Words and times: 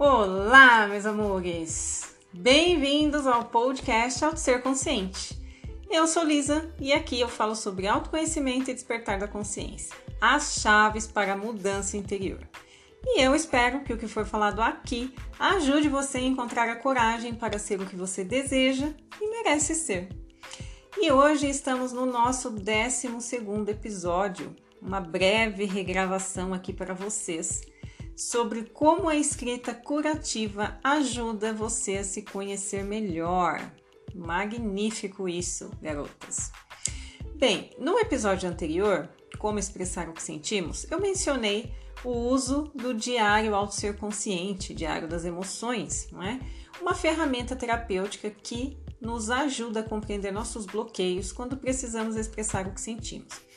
Olá, 0.00 0.86
meus 0.86 1.04
amores! 1.04 2.14
Bem-vindos 2.32 3.26
ao 3.26 3.46
podcast 3.46 4.24
Auto 4.24 4.38
Ser 4.38 4.62
Consciente. 4.62 5.36
Eu 5.90 6.06
sou 6.06 6.22
Lisa 6.22 6.72
e 6.78 6.92
aqui 6.92 7.20
eu 7.20 7.28
falo 7.28 7.56
sobre 7.56 7.88
autoconhecimento 7.88 8.70
e 8.70 8.74
despertar 8.74 9.18
da 9.18 9.26
consciência, 9.26 9.96
as 10.20 10.60
chaves 10.60 11.04
para 11.04 11.32
a 11.32 11.36
mudança 11.36 11.96
interior. 11.96 12.38
E 13.04 13.20
eu 13.20 13.34
espero 13.34 13.80
que 13.82 13.92
o 13.92 13.98
que 13.98 14.06
for 14.06 14.24
falado 14.24 14.62
aqui 14.62 15.12
ajude 15.36 15.88
você 15.88 16.18
a 16.18 16.22
encontrar 16.22 16.68
a 16.68 16.76
coragem 16.76 17.34
para 17.34 17.58
ser 17.58 17.80
o 17.80 17.86
que 17.86 17.96
você 17.96 18.22
deseja 18.22 18.94
e 19.20 19.28
merece 19.28 19.74
ser. 19.74 20.10
E 20.96 21.10
hoje 21.10 21.50
estamos 21.50 21.92
no 21.92 22.06
nosso 22.06 22.50
12 22.50 23.08
episódio, 23.68 24.54
uma 24.80 25.00
breve 25.00 25.64
regravação 25.64 26.54
aqui 26.54 26.72
para 26.72 26.94
vocês 26.94 27.62
sobre 28.18 28.64
como 28.64 29.08
a 29.08 29.14
escrita 29.14 29.72
curativa 29.72 30.76
ajuda 30.82 31.52
você 31.52 31.98
a 31.98 32.04
se 32.04 32.22
conhecer 32.22 32.82
melhor. 32.82 33.70
Magnífico 34.12 35.28
isso, 35.28 35.70
garotas. 35.80 36.50
Bem, 37.36 37.70
no 37.78 37.96
episódio 37.96 38.48
anterior, 38.50 39.08
como 39.38 39.60
expressar 39.60 40.08
o 40.08 40.12
que 40.12 40.22
sentimos, 40.22 40.84
eu 40.90 41.00
mencionei 41.00 41.72
o 42.02 42.10
uso 42.10 42.72
do 42.74 42.92
diário 42.92 43.54
ao 43.54 43.70
ser 43.70 43.96
consciente, 43.96 44.74
diário 44.74 45.06
das 45.06 45.24
emoções, 45.24 46.08
não 46.10 46.20
é? 46.20 46.40
Uma 46.82 46.96
ferramenta 46.96 47.54
terapêutica 47.54 48.30
que 48.30 48.76
nos 49.00 49.30
ajuda 49.30 49.78
a 49.78 49.88
compreender 49.88 50.32
nossos 50.32 50.66
bloqueios 50.66 51.30
quando 51.30 51.56
precisamos 51.56 52.16
expressar 52.16 52.66
o 52.66 52.72
que 52.72 52.80
sentimos. 52.80 53.47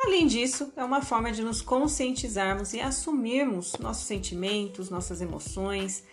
Além 0.00 0.26
disso, 0.26 0.72
é 0.76 0.84
uma 0.84 1.02
forma 1.02 1.32
de 1.32 1.42
nos 1.42 1.60
conscientizarmos 1.60 2.72
e 2.72 2.80
assumirmos 2.80 3.74
nossos 3.78 4.06
sentimentos, 4.06 4.90
nossas 4.90 5.20
emoções, 5.20 6.04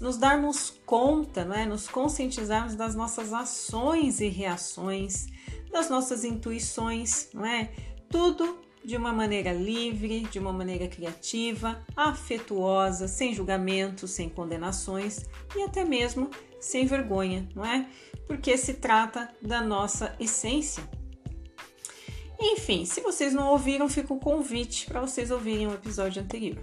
nos 0.00 0.16
darmos 0.16 0.70
conta, 0.86 1.44
não 1.44 1.54
é? 1.54 1.66
nos 1.66 1.86
conscientizarmos 1.86 2.74
das 2.74 2.94
nossas 2.94 3.32
ações 3.32 4.20
e 4.20 4.28
reações, 4.28 5.26
das 5.70 5.90
nossas 5.90 6.24
intuições, 6.24 7.28
não 7.34 7.44
é? 7.44 7.70
Tudo 8.08 8.58
de 8.84 8.96
uma 8.96 9.12
maneira 9.12 9.52
livre, 9.52 10.20
de 10.30 10.38
uma 10.38 10.52
maneira 10.52 10.86
criativa, 10.88 11.82
afetuosa, 11.96 13.08
sem 13.08 13.34
julgamentos, 13.34 14.10
sem 14.10 14.28
condenações 14.28 15.24
e 15.56 15.62
até 15.62 15.84
mesmo 15.84 16.30
sem 16.60 16.86
vergonha, 16.86 17.48
não 17.54 17.64
é? 17.64 17.86
Porque 18.26 18.56
se 18.56 18.74
trata 18.74 19.30
da 19.40 19.60
nossa 19.60 20.14
essência. 20.18 20.82
Enfim, 22.46 22.84
se 22.84 23.00
vocês 23.00 23.32
não 23.32 23.48
ouviram, 23.48 23.88
fica 23.88 24.12
o 24.12 24.20
convite 24.20 24.84
para 24.84 25.00
vocês 25.00 25.30
ouvirem 25.30 25.66
o 25.66 25.72
episódio 25.72 26.22
anterior. 26.22 26.62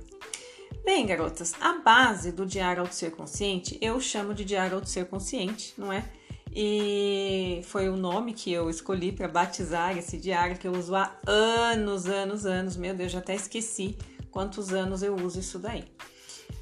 Bem, 0.86 1.08
garotas, 1.08 1.56
a 1.60 1.80
base 1.80 2.32
do 2.32 2.46
Diário 2.46 2.84
Auto 2.84 2.94
Ser 2.94 3.10
Consciente 3.10 3.80
eu 3.82 4.00
chamo 4.00 4.32
de 4.32 4.46
Diário 4.46 4.76
Auto 4.76 4.88
Ser 4.88 5.08
Consciente, 5.08 5.74
não 5.76 5.92
é? 5.92 6.08
E 6.54 7.62
foi 7.64 7.90
o 7.90 7.98
nome 7.98 8.34
que 8.34 8.54
eu 8.54 8.70
escolhi 8.70 9.12
para 9.12 9.28
batizar 9.28 9.98
esse 9.98 10.20
diário 10.20 10.56
que 10.56 10.68
eu 10.68 10.72
uso 10.72 10.94
há 10.94 11.18
anos, 11.26 12.06
anos, 12.06 12.46
anos. 12.46 12.78
Meu 12.78 12.94
Deus, 12.94 13.12
já 13.12 13.18
até 13.18 13.34
esqueci 13.34 13.98
quantos 14.30 14.72
anos 14.72 15.02
eu 15.02 15.16
uso 15.16 15.40
isso 15.40 15.58
daí. 15.58 15.84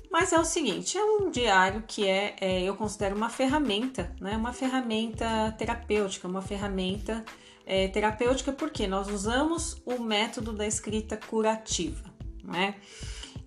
Mas 0.10 0.32
é 0.32 0.40
o 0.40 0.46
seguinte, 0.46 0.98
é 0.98 1.04
um 1.04 1.30
diário 1.30 1.84
que 1.86 2.08
é, 2.08 2.36
é 2.40 2.64
eu 2.64 2.74
considero 2.74 3.18
uma 3.18 3.30
ferramenta, 3.30 4.16
né? 4.22 4.38
Uma 4.38 4.54
ferramenta 4.54 5.54
terapêutica, 5.58 6.26
uma 6.26 6.42
ferramenta 6.42 7.26
é, 7.70 7.88
terapêutica 7.88 8.52
porque 8.52 8.88
nós 8.88 9.08
usamos 9.08 9.80
o 9.86 10.00
método 10.00 10.52
da 10.52 10.66
escrita 10.66 11.16
curativa, 11.16 12.04
né? 12.44 12.74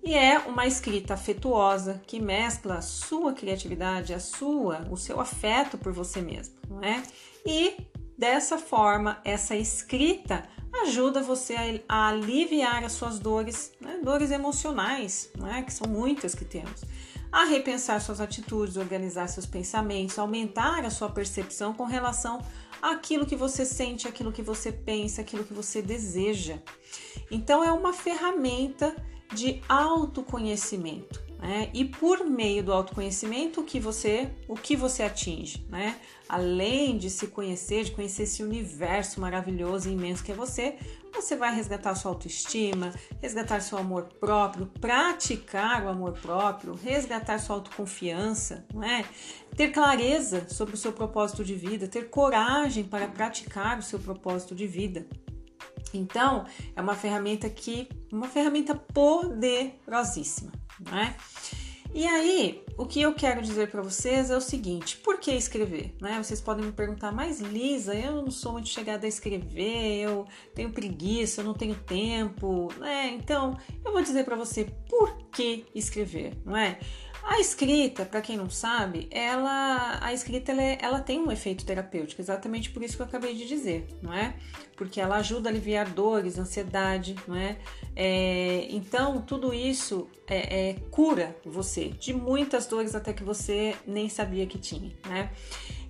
E 0.01 0.15
é 0.15 0.39
uma 0.39 0.65
escrita 0.65 1.13
afetuosa 1.13 2.01
que 2.07 2.21
mescla 2.21 2.75
a 2.75 2.81
sua 2.81 3.33
criatividade, 3.33 4.13
a 4.13 4.19
sua, 4.19 4.87
o 4.89 4.95
seu 4.95 5.19
afeto 5.19 5.77
por 5.77 5.91
você 5.91 6.21
mesmo, 6.21 6.55
não 6.69 6.81
é? 6.81 7.03
E 7.45 7.75
dessa 8.17 8.57
forma, 8.57 9.19
essa 9.25 9.55
escrita 9.57 10.43
ajuda 10.83 11.21
você 11.21 11.83
a, 11.87 12.07
aliviar 12.07 12.83
as 12.83 12.93
suas 12.93 13.19
dores, 13.19 13.73
né? 13.79 13.99
dores 14.01 14.31
emocionais, 14.31 15.29
não 15.37 15.53
é? 15.53 15.61
Que 15.61 15.73
são 15.73 15.87
muitas 15.87 16.33
que 16.33 16.45
temos 16.45 16.81
a 17.33 17.45
repensar 17.45 17.99
suas 17.99 18.21
atitudes, 18.21 18.77
organizar 18.77 19.27
seus 19.27 19.47
pensamentos, 19.47 20.19
aumentar 20.19 20.85
a 20.85 20.91
sua 20.91 21.09
percepção 21.09 21.73
com 21.73 21.83
relação 21.83 22.39
àquilo 22.83 23.25
que 23.25 23.35
você 23.35 23.65
sente, 23.65 24.07
aquilo 24.09 24.31
que 24.31 24.41
você 24.41 24.69
pensa, 24.71 25.21
aquilo 25.21 25.45
que 25.45 25.53
você 25.53 25.81
deseja. 25.81 26.59
Então 27.31 27.63
é 27.63 27.71
uma 27.71 27.93
ferramenta 27.93 28.93
de 29.33 29.61
autoconhecimento. 29.69 31.23
Né? 31.39 31.69
E 31.73 31.85
por 31.85 32.25
meio 32.25 32.61
do 32.63 32.73
autoconhecimento, 32.73 33.61
o 33.61 33.63
que 33.63 33.79
você, 33.79 34.29
o 34.47 34.55
que 34.55 34.75
você 34.75 35.03
atinge, 35.03 35.65
né? 35.69 35.99
Além 36.27 36.97
de 36.97 37.09
se 37.09 37.27
conhecer, 37.27 37.83
de 37.83 37.91
conhecer 37.91 38.23
esse 38.23 38.41
universo 38.41 39.19
maravilhoso 39.19 39.89
e 39.89 39.93
imenso 39.93 40.23
que 40.23 40.31
é 40.31 40.35
você, 40.35 40.77
você 41.13 41.35
vai 41.35 41.55
resgatar 41.55 41.95
sua 41.95 42.11
autoestima, 42.11 42.93
resgatar 43.21 43.61
seu 43.61 43.77
amor 43.77 44.03
próprio, 44.19 44.65
praticar 44.81 45.85
o 45.85 45.89
amor 45.89 46.13
próprio, 46.13 46.73
resgatar 46.75 47.39
sua 47.39 47.57
autoconfiança, 47.57 48.65
não 48.73 48.83
é? 48.83 49.05
Ter 49.55 49.69
clareza 49.69 50.49
sobre 50.49 50.73
o 50.73 50.77
seu 50.77 50.91
propósito 50.91 51.43
de 51.43 51.55
vida, 51.55 51.87
ter 51.87 52.09
coragem 52.09 52.83
para 52.83 53.07
praticar 53.07 53.79
o 53.79 53.83
seu 53.83 53.99
propósito 53.99 54.55
de 54.55 54.67
vida. 54.67 55.07
Então, 55.93 56.45
é 56.75 56.81
uma 56.81 56.95
ferramenta 56.95 57.49
que, 57.49 57.87
uma 58.11 58.27
ferramenta 58.27 58.73
poderosíssima, 58.73 60.51
não 60.79 60.97
é? 60.97 61.15
E 61.95 62.07
aí, 62.07 62.63
o 62.75 62.87
que 62.87 62.99
eu 62.99 63.13
quero 63.13 63.39
dizer 63.39 63.69
para 63.69 63.83
vocês 63.83 64.31
é 64.31 64.35
o 64.35 64.41
seguinte: 64.41 64.97
por 64.97 65.19
que 65.19 65.31
escrever? 65.31 65.93
Né? 66.01 66.21
Vocês 66.21 66.41
podem 66.41 66.65
me 66.65 66.71
perguntar, 66.71 67.11
mas 67.11 67.39
Lisa, 67.39 67.93
eu 67.93 68.23
não 68.23 68.31
sou 68.31 68.53
muito 68.53 68.67
chegada 68.67 69.05
a 69.05 69.09
escrever, 69.09 70.01
eu 70.01 70.25
tenho 70.55 70.71
preguiça, 70.71 71.41
eu 71.41 71.45
não 71.45 71.53
tenho 71.53 71.75
tempo, 71.75 72.73
né? 72.79 73.11
Então, 73.13 73.55
eu 73.85 73.91
vou 73.91 74.01
dizer 74.01 74.25
para 74.25 74.35
você 74.35 74.65
por 74.89 75.15
que 75.31 75.65
escrever, 75.75 76.33
não 76.43 76.57
é? 76.57 76.79
A 77.25 77.39
escrita, 77.39 78.03
para 78.05 78.21
quem 78.21 78.35
não 78.35 78.49
sabe, 78.49 79.07
ela, 79.09 79.97
a 80.01 80.13
escrita 80.13 80.51
ela, 80.51 80.61
é, 80.61 80.77
ela, 80.81 80.99
tem 80.99 81.19
um 81.19 81.31
efeito 81.31 81.65
terapêutico, 81.65 82.21
exatamente 82.21 82.69
por 82.69 82.83
isso 82.83 82.97
que 82.97 83.01
eu 83.01 83.05
acabei 83.05 83.33
de 83.33 83.47
dizer, 83.47 83.87
não 84.01 84.13
é? 84.13 84.35
Porque 84.75 84.99
ela 84.99 85.15
ajuda 85.15 85.47
a 85.47 85.51
aliviar 85.51 85.89
dores, 85.89 86.37
ansiedade, 86.37 87.15
não 87.25 87.35
é? 87.35 87.57
é 87.95 88.67
então, 88.69 89.21
tudo 89.21 89.53
isso 89.53 90.09
é, 90.27 90.69
é, 90.69 90.73
cura 90.91 91.35
você 91.45 91.89
de 91.89 92.13
muitas 92.13 92.65
dores 92.65 92.93
até 92.93 93.13
que 93.13 93.23
você 93.23 93.73
nem 93.87 94.09
sabia 94.09 94.45
que 94.45 94.59
tinha, 94.59 94.91
né? 95.07 95.31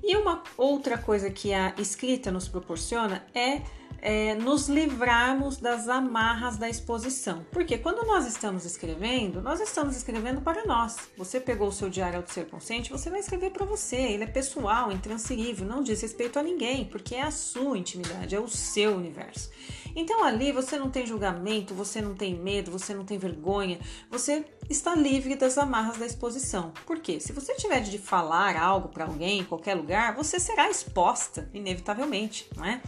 E 0.03 0.15
uma 0.17 0.43
outra 0.55 0.97
coisa 0.97 1.31
que 1.31 1.53
a 1.53 1.73
escrita 1.77 2.29
nos 2.29 2.47
proporciona 2.47 3.25
é 3.33 3.61
é, 4.05 4.35
nos 4.35 4.67
livrarmos 4.67 5.55
das 5.55 5.87
amarras 5.87 6.57
da 6.57 6.69
exposição. 6.69 7.45
Porque 7.51 7.77
quando 7.77 8.05
nós 8.05 8.27
estamos 8.27 8.65
escrevendo, 8.65 9.41
nós 9.41 9.61
estamos 9.61 9.95
escrevendo 9.95 10.41
para 10.41 10.65
nós. 10.65 10.97
Você 11.17 11.39
pegou 11.39 11.69
o 11.69 11.71
seu 11.71 11.89
diário 11.89 12.21
do 12.21 12.29
ser 12.29 12.45
consciente, 12.47 12.91
você 12.91 13.09
vai 13.09 13.21
escrever 13.21 13.51
para 13.51 13.65
você. 13.65 13.95
Ele 13.95 14.25
é 14.25 14.27
pessoal, 14.27 14.91
intransferível, 14.91 15.65
não 15.65 15.81
diz 15.81 16.01
respeito 16.01 16.37
a 16.37 16.43
ninguém, 16.43 16.83
porque 16.83 17.15
é 17.15 17.21
a 17.21 17.31
sua 17.31 17.77
intimidade, 17.77 18.35
é 18.35 18.39
o 18.41 18.49
seu 18.49 18.93
universo. 18.93 19.49
Então 19.95 20.21
ali 20.21 20.51
você 20.51 20.77
não 20.77 20.89
tem 20.89 21.05
julgamento, 21.05 21.73
você 21.73 22.01
não 22.01 22.13
tem 22.13 22.35
medo, 22.35 22.71
você 22.71 22.93
não 22.93 23.05
tem 23.05 23.17
vergonha, 23.17 23.79
você 24.11 24.43
está 24.69 24.95
livre 24.95 25.35
das 25.35 25.57
amarras 25.57 25.97
da 25.97 26.05
exposição. 26.05 26.73
Por 26.85 26.99
quê? 26.99 27.21
Se 27.21 27.31
você 27.31 27.53
tiver 27.55 27.79
de 27.79 27.97
falar 27.99 28.57
algo 28.57 28.89
para 28.89 29.05
alguém 29.05 29.39
em 29.39 29.43
qualquer 29.45 29.75
lugar, 29.75 30.13
você 30.13 30.41
será 30.41 30.69
exposta, 30.69 31.49
inevitavelmente, 31.53 32.49
não 32.57 32.65
é? 32.65 32.81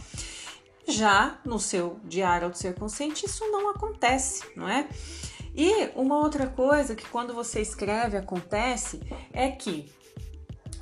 Já 0.88 1.38
no 1.44 1.58
seu 1.58 1.98
diário 2.04 2.48
do 2.48 2.56
ser 2.56 2.74
consciente, 2.74 3.26
isso 3.26 3.44
não 3.50 3.70
acontece, 3.70 4.44
não 4.54 4.68
é? 4.68 4.88
E 5.54 5.90
uma 5.94 6.18
outra 6.18 6.46
coisa 6.46 6.94
que 6.94 7.08
quando 7.08 7.34
você 7.34 7.60
escreve 7.60 8.16
acontece 8.16 9.00
é 9.32 9.50
que 9.50 9.90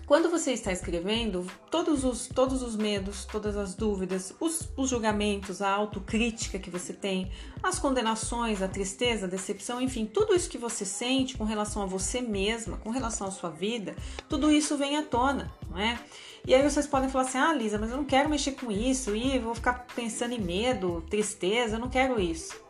quando 0.06 0.28
você 0.28 0.52
está 0.52 0.70
escrevendo, 0.70 1.46
todos 1.70 2.04
os, 2.04 2.26
todos 2.26 2.62
os 2.62 2.76
medos, 2.76 3.24
todas 3.24 3.56
as 3.56 3.74
dúvidas, 3.74 4.34
os, 4.38 4.68
os, 4.76 4.90
julgamentos, 4.90 5.62
a 5.62 5.70
autocrítica 5.70 6.58
que 6.58 6.68
você 6.68 6.92
tem, 6.92 7.32
as 7.62 7.78
condenações, 7.78 8.60
a 8.60 8.68
tristeza, 8.68 9.24
a 9.24 9.28
decepção, 9.28 9.80
enfim, 9.80 10.04
tudo 10.04 10.34
isso 10.34 10.50
que 10.50 10.58
você 10.58 10.84
sente 10.84 11.38
com 11.38 11.44
relação 11.44 11.82
a 11.82 11.86
você 11.86 12.20
mesma, 12.20 12.76
com 12.76 12.90
relação 12.90 13.28
à 13.28 13.30
sua 13.30 13.48
vida, 13.48 13.96
tudo 14.28 14.50
isso 14.50 14.76
vem 14.76 14.98
à 14.98 15.02
tona, 15.02 15.50
não 15.74 15.80
é? 15.80 15.98
E 16.46 16.54
aí 16.54 16.62
vocês 16.62 16.86
podem 16.86 17.08
falar 17.08 17.24
assim: 17.24 17.38
ah, 17.38 17.52
Lisa, 17.52 17.78
mas 17.78 17.90
eu 17.90 17.96
não 17.96 18.04
quero 18.04 18.28
mexer 18.28 18.52
com 18.52 18.70
isso, 18.70 19.14
e 19.14 19.38
vou 19.38 19.54
ficar 19.54 19.86
pensando 19.94 20.32
em 20.32 20.40
medo, 20.40 21.04
tristeza, 21.10 21.76
eu 21.76 21.80
não 21.80 21.88
quero 21.88 22.20
isso. 22.20 22.62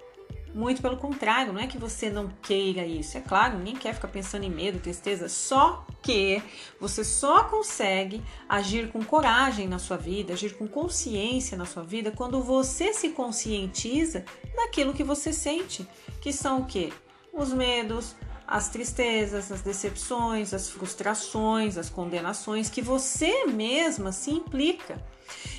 Muito 0.54 0.80
pelo 0.80 0.96
contrário, 0.96 1.52
não 1.52 1.60
é 1.60 1.66
que 1.66 1.76
você 1.76 2.08
não 2.08 2.28
queira 2.40 2.86
isso. 2.86 3.18
É 3.18 3.20
claro, 3.20 3.58
ninguém 3.58 3.74
quer 3.74 3.92
ficar 3.92 4.06
pensando 4.06 4.44
em 4.44 4.50
medo, 4.50 4.78
tristeza, 4.78 5.28
só 5.28 5.84
que 6.00 6.40
você 6.80 7.02
só 7.02 7.44
consegue 7.44 8.22
agir 8.48 8.92
com 8.92 9.04
coragem 9.04 9.66
na 9.66 9.80
sua 9.80 9.96
vida, 9.96 10.32
agir 10.32 10.56
com 10.56 10.68
consciência 10.68 11.58
na 11.58 11.66
sua 11.66 11.82
vida 11.82 12.12
quando 12.12 12.40
você 12.40 12.94
se 12.94 13.08
conscientiza 13.08 14.24
daquilo 14.54 14.94
que 14.94 15.02
você 15.02 15.32
sente, 15.32 15.84
que 16.20 16.32
são 16.32 16.60
o 16.60 16.66
quê? 16.66 16.92
Os 17.32 17.52
medos, 17.52 18.14
as 18.46 18.68
tristezas, 18.68 19.50
as 19.50 19.62
decepções, 19.62 20.52
as 20.52 20.68
frustrações, 20.68 21.78
as 21.78 21.88
condenações 21.88 22.68
que 22.68 22.82
você 22.82 23.46
mesma 23.46 24.12
se 24.12 24.30
implica. 24.30 25.02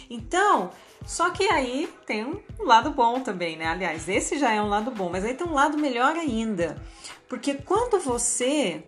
Então, 0.09 0.71
só 1.05 1.29
que 1.29 1.43
aí 1.45 1.89
tem 2.05 2.25
um 2.25 2.41
lado 2.63 2.91
bom 2.91 3.21
também, 3.21 3.57
né? 3.57 3.67
Aliás, 3.67 4.07
esse 4.07 4.37
já 4.37 4.51
é 4.51 4.61
um 4.61 4.67
lado 4.67 4.91
bom, 4.91 5.09
mas 5.09 5.23
aí 5.23 5.33
tem 5.33 5.47
um 5.47 5.53
lado 5.53 5.77
melhor 5.77 6.15
ainda. 6.15 6.81
Porque 7.27 7.55
quando 7.55 7.99
você. 7.99 8.87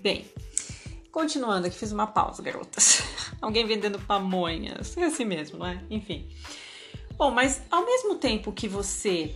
Bem, 0.00 0.24
continuando 1.10 1.66
aqui, 1.66 1.76
fiz 1.76 1.92
uma 1.92 2.06
pausa, 2.06 2.42
garotas. 2.42 3.02
Alguém 3.40 3.66
vendendo 3.66 3.98
pamonhas. 3.98 4.96
É 4.96 5.04
assim 5.04 5.24
mesmo, 5.24 5.58
não 5.58 5.66
é? 5.66 5.82
Enfim. 5.90 6.28
Bom, 7.16 7.30
mas 7.30 7.62
ao 7.70 7.84
mesmo 7.84 8.14
tempo 8.14 8.52
que 8.52 8.68
você 8.68 9.34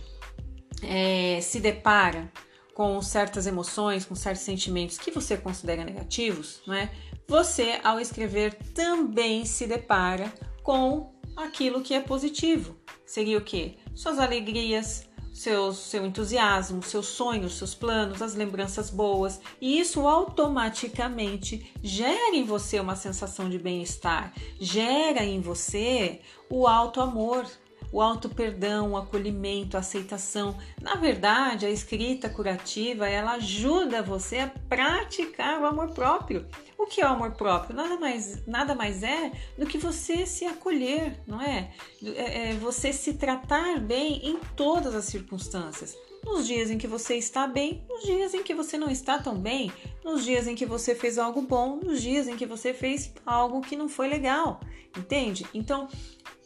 é, 0.85 1.39
se 1.41 1.59
depara 1.59 2.31
com 2.73 3.01
certas 3.01 3.45
emoções, 3.45 4.05
com 4.05 4.15
certos 4.15 4.43
sentimentos 4.43 4.97
que 4.97 5.11
você 5.11 5.37
considera 5.37 5.83
negativos, 5.83 6.61
não 6.65 6.73
é? 6.73 6.91
Você, 7.27 7.79
ao 7.83 7.99
escrever, 7.99 8.55
também 8.73 9.45
se 9.45 9.67
depara 9.67 10.33
com 10.63 11.13
aquilo 11.35 11.81
que 11.81 11.93
é 11.93 11.99
positivo. 11.99 12.75
Seria 13.05 13.37
o 13.37 13.41
quê? 13.41 13.77
Suas 13.93 14.19
alegrias, 14.19 15.07
seu, 15.33 15.73
seu 15.73 16.05
entusiasmo, 16.05 16.83
seus 16.83 17.07
sonhos, 17.07 17.57
seus 17.57 17.73
planos, 17.73 18.21
as 18.21 18.35
lembranças 18.35 18.89
boas, 18.89 19.41
e 19.59 19.79
isso 19.79 20.07
automaticamente 20.07 21.73
gera 21.81 22.35
em 22.35 22.43
você 22.43 22.79
uma 22.79 22.95
sensação 22.95 23.49
de 23.49 23.57
bem-estar, 23.57 24.33
gera 24.59 25.23
em 25.23 25.41
você 25.41 26.21
o 26.49 26.67
alto 26.67 27.01
amor, 27.01 27.47
o 27.93 28.01
auto-perdão, 28.01 28.91
o 28.91 28.97
acolhimento, 28.97 29.77
a 29.77 29.81
aceitação. 29.81 30.57
Na 30.81 30.95
verdade, 30.95 31.67
a 31.67 31.69
escrita 31.69 32.27
curativa, 32.27 33.07
ela 33.07 33.33
ajuda 33.33 34.01
você 34.01 34.39
a 34.39 34.47
praticar 34.47 35.61
o 35.61 35.65
amor 35.67 35.91
próprio. 35.91 36.47
O 36.75 36.87
que 36.87 36.99
é 36.99 37.05
o 37.05 37.09
amor 37.09 37.33
próprio? 37.33 37.75
Nada 37.75 37.95
mais, 37.97 38.45
nada 38.47 38.73
mais 38.73 39.03
é 39.03 39.31
do 39.57 39.67
que 39.67 39.77
você 39.77 40.25
se 40.25 40.43
acolher, 40.43 41.21
não 41.27 41.39
é? 41.39 41.71
é? 42.03 42.49
é 42.49 42.53
você 42.55 42.91
se 42.91 43.13
tratar 43.13 43.79
bem 43.79 44.27
em 44.27 44.39
todas 44.55 44.95
as 44.95 45.05
circunstâncias 45.05 45.95
nos 46.23 46.47
dias 46.47 46.71
em 46.71 46.77
que 46.77 46.87
você 46.87 47.15
está 47.15 47.45
bem, 47.45 47.83
nos 47.89 48.03
dias 48.03 48.33
em 48.33 48.43
que 48.43 48.53
você 48.53 48.77
não 48.77 48.89
está 48.89 49.19
tão 49.19 49.35
bem, 49.35 49.71
nos 50.03 50.23
dias 50.23 50.47
em 50.47 50.55
que 50.55 50.65
você 50.65 50.95
fez 50.95 51.17
algo 51.17 51.41
bom, 51.41 51.77
nos 51.77 52.01
dias 52.01 52.27
em 52.27 52.35
que 52.35 52.45
você 52.45 52.73
fez 52.73 53.13
algo 53.25 53.61
que 53.61 53.75
não 53.75 53.89
foi 53.89 54.07
legal, 54.07 54.59
entende? 54.97 55.45
Então, 55.53 55.87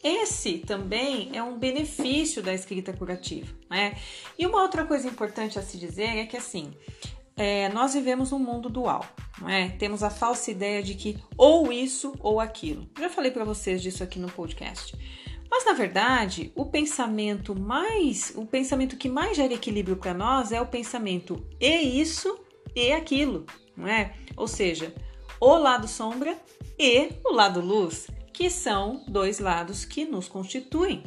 esse 0.02 0.58
também 0.58 1.30
é 1.32 1.42
um 1.42 1.58
benefício 1.58 2.42
da 2.42 2.54
escrita 2.54 2.92
curativa, 2.92 3.52
né? 3.70 3.96
E 4.38 4.46
uma 4.46 4.62
outra 4.62 4.84
coisa 4.84 5.08
importante 5.08 5.58
a 5.58 5.62
se 5.62 5.78
dizer 5.78 6.16
é 6.16 6.26
que 6.26 6.36
assim, 6.36 6.72
é, 7.36 7.68
nós 7.68 7.94
vivemos 7.94 8.32
um 8.32 8.38
mundo 8.38 8.68
dual, 8.68 9.06
não 9.40 9.48
é? 9.48 9.68
Temos 9.70 10.02
a 10.02 10.10
falsa 10.10 10.50
ideia 10.50 10.82
de 10.82 10.94
que 10.94 11.16
ou 11.36 11.72
isso 11.72 12.14
ou 12.20 12.40
aquilo. 12.40 12.88
Já 12.98 13.08
falei 13.08 13.30
para 13.30 13.44
vocês 13.44 13.80
disso 13.80 14.02
aqui 14.02 14.18
no 14.18 14.30
podcast. 14.30 14.96
Mas 15.50 15.64
na 15.64 15.72
verdade, 15.72 16.52
o 16.54 16.66
pensamento 16.66 17.58
mais, 17.58 18.32
o 18.36 18.44
pensamento 18.46 18.96
que 18.96 19.08
mais 19.08 19.36
gera 19.36 19.54
equilíbrio 19.54 19.96
para 19.96 20.14
nós 20.14 20.52
é 20.52 20.60
o 20.60 20.66
pensamento 20.66 21.44
e 21.60 22.00
isso 22.00 22.38
e 22.74 22.92
aquilo, 22.92 23.46
não 23.76 23.88
é? 23.88 24.14
Ou 24.36 24.46
seja, 24.46 24.94
o 25.40 25.56
lado 25.56 25.88
sombra 25.88 26.36
e 26.78 27.10
o 27.24 27.32
lado 27.32 27.60
luz 27.60 28.08
que 28.32 28.48
são 28.48 29.02
dois 29.08 29.40
lados 29.40 29.84
que 29.84 30.04
nos 30.04 30.28
constituem. 30.28 31.02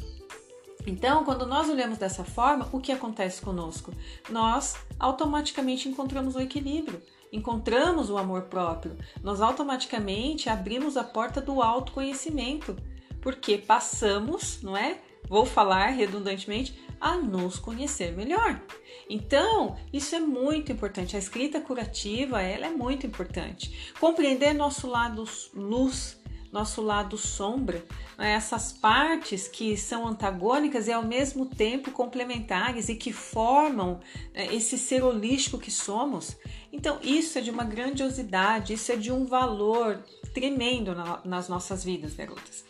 Então, 0.85 1.23
quando 1.23 1.45
nós 1.45 1.69
olhamos 1.69 1.97
dessa 1.97 2.25
forma, 2.25 2.67
o 2.73 2.79
que 2.81 2.91
acontece 2.91 3.41
conosco? 3.41 3.93
Nós 4.29 4.75
automaticamente 4.99 5.88
encontramos 5.88 6.35
o 6.35 6.41
equilíbrio, 6.41 7.01
encontramos 7.31 8.09
o 8.09 8.17
amor 8.17 8.43
próprio, 8.43 8.97
nós 9.23 9.39
automaticamente 9.39 10.49
abrimos 10.49 10.97
a 10.97 11.03
porta 11.03 11.39
do 11.39 11.61
autoconhecimento, 11.61 12.75
porque 13.21 13.57
passamos, 13.57 14.62
não 14.62 14.75
é? 14.75 14.97
Vou 15.27 15.45
falar 15.45 15.88
redundantemente, 15.88 16.77
a 17.00 17.18
nos 17.18 17.57
conhecer 17.57 18.12
melhor. 18.12 18.62
Então, 19.09 19.75
isso 19.91 20.15
é 20.15 20.19
muito 20.19 20.71
importante. 20.71 21.15
A 21.15 21.19
escrita 21.19 21.59
curativa, 21.59 22.41
ela 22.41 22.68
é 22.68 22.69
muito 22.69 23.07
importante. 23.07 23.91
Compreender 24.00 24.53
nosso 24.53 24.88
lado 24.88 25.23
luz, 25.53 26.21
nosso 26.51 26.81
lado 26.81 27.18
sombra, 27.18 27.83
né? 28.18 28.33
essas 28.33 28.71
partes 28.71 29.47
que 29.47 29.75
são 29.77 30.06
antagônicas 30.06 30.88
e 30.88 30.91
ao 30.91 31.03
mesmo 31.03 31.45
tempo 31.45 31.91
complementares 31.91 32.89
e 32.89 32.95
que 32.95 33.13
formam 33.13 34.00
né, 34.33 34.53
esse 34.53 34.77
ser 34.77 35.03
holístico 35.03 35.57
que 35.57 35.71
somos. 35.71 36.38
Então, 36.71 37.00
isso 37.01 37.38
é 37.38 37.41
de 37.41 37.50
uma 37.50 37.63
grandiosidade, 37.63 38.74
isso 38.74 38.91
é 38.91 38.95
de 38.95 39.12
um 39.12 39.25
valor 39.25 40.03
tremendo 40.33 40.95
na, 40.95 41.22
nas 41.24 41.48
nossas 41.48 41.83
vidas, 41.83 42.13
garotas. 42.13 42.63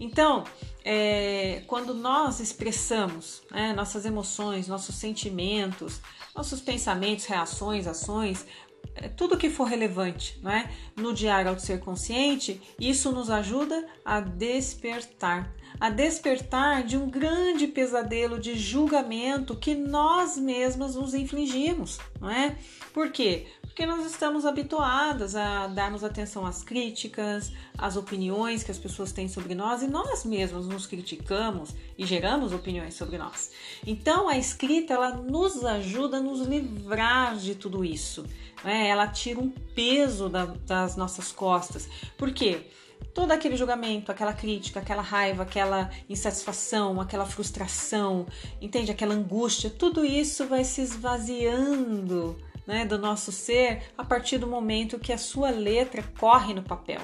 Então, 0.00 0.44
é, 0.84 1.62
quando 1.66 1.92
nós 1.92 2.40
expressamos 2.40 3.42
né, 3.50 3.72
nossas 3.72 4.06
emoções, 4.06 4.68
nossos 4.68 4.94
sentimentos, 4.94 6.00
nossos 6.34 6.60
pensamentos, 6.60 7.24
reações, 7.26 7.86
ações, 7.86 8.46
é, 8.94 9.08
tudo 9.08 9.36
que 9.36 9.50
for 9.50 9.64
relevante 9.64 10.38
não 10.42 10.50
é? 10.50 10.70
no 10.96 11.12
diário 11.12 11.50
ao 11.50 11.58
ser 11.58 11.80
consciente, 11.80 12.60
isso 12.78 13.10
nos 13.12 13.28
ajuda 13.28 13.86
a 14.04 14.20
despertar. 14.20 15.52
A 15.80 15.90
despertar 15.90 16.82
de 16.82 16.96
um 16.96 17.08
grande 17.08 17.66
pesadelo 17.66 18.38
de 18.38 18.58
julgamento 18.58 19.56
que 19.56 19.74
nós 19.74 20.36
mesmas 20.36 20.94
nos 20.94 21.14
infligimos, 21.14 21.98
não 22.20 22.30
é? 22.30 22.56
Por 22.92 23.12
quê? 23.12 23.46
porque 23.78 23.86
nós 23.86 24.04
estamos 24.06 24.44
habituadas 24.44 25.36
a 25.36 25.68
darmos 25.68 26.02
atenção 26.02 26.44
às 26.44 26.64
críticas, 26.64 27.52
às 27.78 27.96
opiniões 27.96 28.64
que 28.64 28.72
as 28.72 28.78
pessoas 28.78 29.12
têm 29.12 29.28
sobre 29.28 29.54
nós 29.54 29.82
e 29.82 29.86
nós 29.86 30.24
mesmos 30.24 30.66
nos 30.66 30.84
criticamos 30.84 31.70
e 31.96 32.04
geramos 32.04 32.52
opiniões 32.52 32.94
sobre 32.94 33.16
nós. 33.18 33.52
Então 33.86 34.28
a 34.28 34.36
escrita 34.36 34.94
ela 34.94 35.12
nos 35.12 35.64
ajuda 35.64 36.16
a 36.16 36.20
nos 36.20 36.40
livrar 36.40 37.36
de 37.36 37.54
tudo 37.54 37.84
isso. 37.84 38.26
Né? 38.64 38.88
Ela 38.88 39.06
tira 39.06 39.38
um 39.38 39.48
peso 39.48 40.28
da, 40.28 40.46
das 40.46 40.96
nossas 40.96 41.30
costas. 41.30 41.88
Por 42.16 42.32
quê? 42.32 42.66
Todo 43.14 43.32
aquele 43.32 43.56
julgamento, 43.56 44.12
aquela 44.12 44.32
crítica, 44.32 44.80
aquela 44.80 45.02
raiva, 45.02 45.42
aquela 45.42 45.90
insatisfação, 46.08 47.00
aquela 47.00 47.26
frustração, 47.26 48.26
entende? 48.60 48.90
Aquela 48.90 49.14
angústia, 49.14 49.70
tudo 49.70 50.04
isso 50.04 50.46
vai 50.46 50.64
se 50.64 50.80
esvaziando 50.80 52.36
né, 52.66 52.84
do 52.84 52.98
nosso 52.98 53.32
ser 53.32 53.82
a 53.96 54.04
partir 54.04 54.38
do 54.38 54.46
momento 54.46 54.98
que 54.98 55.12
a 55.12 55.18
sua 55.18 55.50
letra 55.50 56.04
corre 56.18 56.52
no 56.52 56.62
papel. 56.62 57.00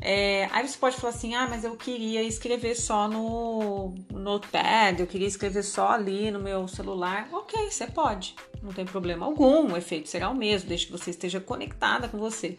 É, 0.00 0.48
aí 0.52 0.68
você 0.68 0.78
pode 0.78 0.96
falar 0.96 1.12
assim: 1.12 1.34
ah, 1.34 1.46
mas 1.48 1.64
eu 1.64 1.74
queria 1.76 2.22
escrever 2.22 2.74
só 2.74 3.08
no 3.08 3.94
notepad, 4.10 5.00
eu 5.00 5.06
queria 5.06 5.26
escrever 5.26 5.62
só 5.62 5.88
ali 5.88 6.30
no 6.30 6.38
meu 6.38 6.68
celular. 6.68 7.28
Ok, 7.32 7.70
você 7.70 7.86
pode, 7.86 8.34
não 8.62 8.72
tem 8.72 8.84
problema 8.84 9.26
algum, 9.26 9.72
o 9.72 9.76
efeito 9.76 10.08
será 10.08 10.28
o 10.28 10.34
mesmo, 10.34 10.68
desde 10.68 10.86
que 10.86 10.92
você 10.92 11.10
esteja 11.10 11.40
conectada 11.40 12.08
com 12.08 12.18
você. 12.18 12.58